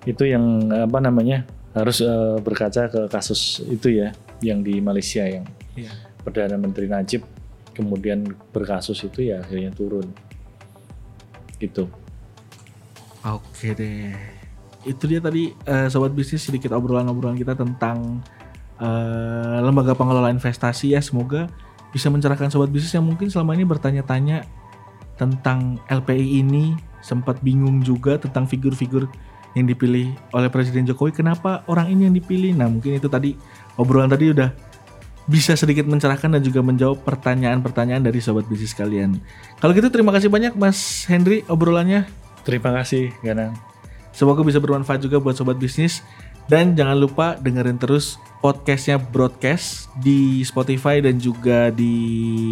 itu 0.08 0.24
yang 0.24 0.72
apa 0.72 1.04
namanya 1.04 1.44
harus 1.76 2.00
eh, 2.00 2.38
berkaca 2.40 2.88
ke 2.88 3.02
kasus 3.10 3.60
itu 3.68 3.92
ya, 3.92 4.16
yang 4.40 4.64
di 4.64 4.80
Malaysia 4.80 5.26
yang 5.26 5.44
Iya. 5.74 5.92
perdana 6.22 6.56
menteri 6.56 6.86
Najib 6.86 7.26
kemudian 7.74 8.24
berkasus 8.54 9.02
itu 9.02 9.34
ya 9.34 9.42
akhirnya 9.42 9.74
turun, 9.74 10.06
gitu. 11.58 11.90
Oke 13.24 13.72
deh. 13.74 14.14
Itu 14.84 15.08
dia 15.08 15.24
tadi 15.24 15.56
eh, 15.56 15.88
sobat 15.88 16.12
bisnis 16.12 16.44
sedikit 16.44 16.76
obrolan-obrolan 16.76 17.40
kita 17.40 17.56
tentang 17.56 18.20
eh, 18.78 19.58
lembaga 19.64 19.96
pengelola 19.96 20.30
investasi 20.30 20.94
ya. 20.94 21.02
Semoga 21.02 21.48
bisa 21.96 22.12
mencerahkan 22.12 22.52
sobat 22.52 22.68
bisnis 22.68 22.92
yang 22.92 23.08
mungkin 23.08 23.32
selama 23.32 23.56
ini 23.56 23.64
bertanya-tanya 23.64 24.44
tentang 25.16 25.80
LPI 25.88 26.44
ini 26.44 26.76
sempat 27.00 27.40
bingung 27.40 27.80
juga 27.86 28.20
tentang 28.20 28.50
figur-figur 28.50 29.08
yang 29.54 29.70
dipilih 29.70 30.12
oleh 30.34 30.50
Presiden 30.50 30.84
Jokowi. 30.84 31.14
Kenapa 31.14 31.62
orang 31.70 31.94
ini 31.94 32.10
yang 32.10 32.16
dipilih? 32.18 32.52
Nah 32.58 32.68
mungkin 32.68 32.98
itu 32.98 33.08
tadi 33.08 33.38
obrolan 33.78 34.10
tadi 34.10 34.34
udah 34.34 34.50
bisa 35.24 35.56
sedikit 35.56 35.88
mencerahkan 35.88 36.36
dan 36.36 36.42
juga 36.44 36.60
menjawab 36.60 37.00
pertanyaan-pertanyaan 37.08 38.04
dari 38.04 38.20
sobat 38.20 38.44
bisnis 38.48 38.76
kalian. 38.76 39.20
Kalau 39.60 39.72
gitu 39.72 39.88
terima 39.88 40.12
kasih 40.12 40.28
banyak 40.28 40.54
Mas 40.60 41.08
Henry 41.08 41.48
obrolannya. 41.48 42.08
Terima 42.44 42.76
kasih, 42.76 43.16
Ganang. 43.24 43.56
Semoga 44.12 44.44
bisa 44.44 44.60
bermanfaat 44.60 45.00
juga 45.00 45.24
buat 45.24 45.34
sobat 45.34 45.56
bisnis. 45.56 46.04
Dan 46.44 46.76
jangan 46.76 47.00
lupa 47.00 47.40
dengerin 47.40 47.80
terus 47.80 48.20
podcastnya 48.44 49.00
Broadcast 49.00 49.88
di 50.04 50.44
Spotify 50.44 51.00
dan 51.00 51.16
juga 51.16 51.72
di 51.72 51.96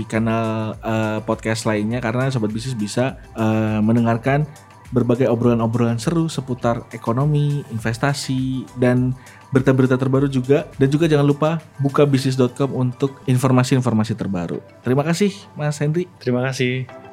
kanal 0.08 0.80
eh, 0.80 1.20
podcast 1.28 1.68
lainnya 1.68 2.00
karena 2.00 2.32
sobat 2.32 2.56
bisnis 2.56 2.72
bisa 2.72 3.20
eh, 3.36 3.80
mendengarkan 3.84 4.48
berbagai 4.96 5.28
obrolan-obrolan 5.28 6.00
seru 6.00 6.28
seputar 6.28 6.88
ekonomi, 6.92 7.64
investasi, 7.72 8.68
dan 8.80 9.16
berita-berita 9.52 10.00
terbaru 10.00 10.32
juga. 10.32 10.66
Dan 10.80 10.88
juga 10.90 11.06
jangan 11.06 11.28
lupa 11.28 11.60
buka 11.78 12.08
bisnis.com 12.08 12.72
untuk 12.74 13.20
informasi-informasi 13.28 14.16
terbaru. 14.18 14.64
Terima 14.82 15.04
kasih 15.06 15.36
Mas 15.54 15.78
Henry. 15.78 16.08
Terima 16.18 16.42
kasih. 16.48 17.11